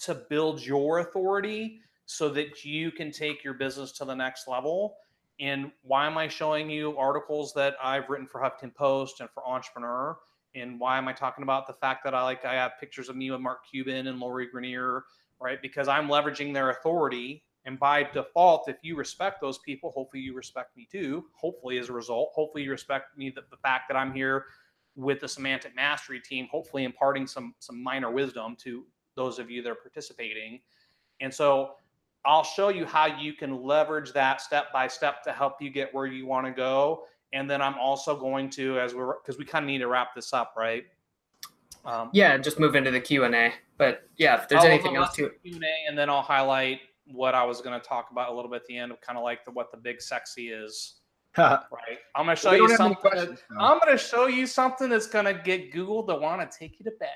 to 0.00 0.14
build 0.28 0.64
your 0.64 0.98
authority 0.98 1.80
so 2.04 2.28
that 2.30 2.64
you 2.64 2.90
can 2.90 3.10
take 3.10 3.42
your 3.42 3.54
business 3.54 3.92
to 3.92 4.04
the 4.04 4.14
next 4.14 4.46
level. 4.46 4.96
And 5.40 5.70
why 5.82 6.06
am 6.06 6.18
I 6.18 6.28
showing 6.28 6.68
you 6.68 6.96
articles 6.98 7.52
that 7.54 7.76
I've 7.82 8.08
written 8.08 8.26
for 8.26 8.40
Huffington 8.40 8.74
Post 8.74 9.20
and 9.20 9.30
for 9.30 9.46
Entrepreneur? 9.46 10.18
And 10.54 10.80
why 10.80 10.98
am 10.98 11.06
I 11.06 11.12
talking 11.12 11.42
about 11.42 11.66
the 11.66 11.74
fact 11.74 12.02
that 12.04 12.14
I 12.14 12.22
like 12.22 12.44
I 12.44 12.54
have 12.54 12.72
pictures 12.80 13.08
of 13.08 13.16
me 13.16 13.30
with 13.30 13.40
Mark 13.40 13.60
Cuban 13.70 14.08
and 14.08 14.18
Lori 14.18 14.48
Greiner, 14.52 15.02
right? 15.40 15.60
Because 15.62 15.86
I'm 15.86 16.08
leveraging 16.08 16.52
their 16.52 16.70
authority. 16.70 17.44
And 17.64 17.78
by 17.78 18.02
default, 18.02 18.68
if 18.68 18.76
you 18.82 18.96
respect 18.96 19.40
those 19.40 19.58
people, 19.58 19.90
hopefully 19.90 20.22
you 20.22 20.34
respect 20.34 20.76
me 20.76 20.88
too. 20.90 21.26
Hopefully, 21.34 21.78
as 21.78 21.90
a 21.90 21.92
result, 21.92 22.30
hopefully 22.34 22.64
you 22.64 22.70
respect 22.70 23.16
me 23.16 23.30
the, 23.30 23.42
the 23.50 23.58
fact 23.58 23.88
that 23.88 23.96
I'm 23.96 24.12
here 24.12 24.46
with 24.96 25.20
the 25.20 25.28
semantic 25.28 25.76
mastery 25.76 26.18
team, 26.18 26.48
hopefully 26.50 26.84
imparting 26.84 27.26
some 27.26 27.54
some 27.58 27.80
minor 27.82 28.10
wisdom 28.10 28.56
to 28.62 28.84
those 29.14 29.38
of 29.38 29.50
you 29.50 29.62
that 29.62 29.70
are 29.70 29.74
participating. 29.74 30.60
And 31.20 31.32
so 31.32 31.74
I'll 32.28 32.44
show 32.44 32.68
you 32.68 32.84
how 32.84 33.06
you 33.06 33.32
can 33.32 33.62
leverage 33.62 34.12
that 34.12 34.42
step 34.42 34.70
by 34.70 34.86
step 34.86 35.22
to 35.24 35.32
help 35.32 35.62
you 35.62 35.70
get 35.70 35.94
where 35.94 36.04
you 36.04 36.26
want 36.26 36.44
to 36.44 36.52
go. 36.52 37.04
And 37.32 37.50
then 37.50 37.62
I'm 37.62 37.78
also 37.78 38.14
going 38.14 38.50
to, 38.50 38.78
as 38.78 38.94
we're 38.94 39.14
because 39.14 39.38
we 39.38 39.46
kind 39.46 39.64
of 39.64 39.66
need 39.66 39.78
to 39.78 39.88
wrap 39.88 40.14
this 40.14 40.34
up, 40.34 40.52
right? 40.54 40.84
Um, 41.86 42.10
yeah, 42.12 42.36
just 42.36 42.60
move 42.60 42.76
into 42.76 42.90
the 42.90 43.00
Q 43.00 43.24
and 43.24 43.34
A. 43.34 43.52
But 43.78 44.10
yeah, 44.18 44.42
if 44.42 44.48
there's 44.48 44.62
I'll 44.62 44.70
anything 44.70 44.96
else 44.96 45.14
to 45.14 45.30
Q 45.42 45.54
and 45.54 45.64
A, 45.64 45.88
and 45.88 45.96
then 45.96 46.10
I'll 46.10 46.20
highlight 46.20 46.80
what 47.06 47.34
I 47.34 47.44
was 47.44 47.62
going 47.62 47.80
to 47.80 47.86
talk 47.86 48.10
about 48.10 48.30
a 48.30 48.34
little 48.34 48.50
bit 48.50 48.56
at 48.56 48.66
the 48.66 48.76
end 48.76 48.92
of 48.92 49.00
kind 49.00 49.16
of 49.16 49.24
like 49.24 49.46
the 49.46 49.50
what 49.50 49.70
the 49.70 49.78
big 49.78 50.02
sexy 50.02 50.50
is. 50.50 50.96
right. 51.38 51.62
I'm 52.14 52.26
going 52.26 52.36
to 52.36 52.42
show 52.42 52.52
you 52.52 52.76
something. 52.76 53.10
That, 53.10 53.38
I'm 53.58 53.78
going 53.78 53.96
to 53.96 53.98
show 54.02 54.26
you 54.26 54.46
something 54.46 54.90
that's 54.90 55.06
going 55.06 55.24
to 55.24 55.34
get 55.34 55.72
Google 55.72 56.02
to 56.06 56.14
want 56.14 56.50
to 56.50 56.58
take 56.58 56.78
you 56.78 56.84
to 56.84 56.92
bed. 57.00 57.08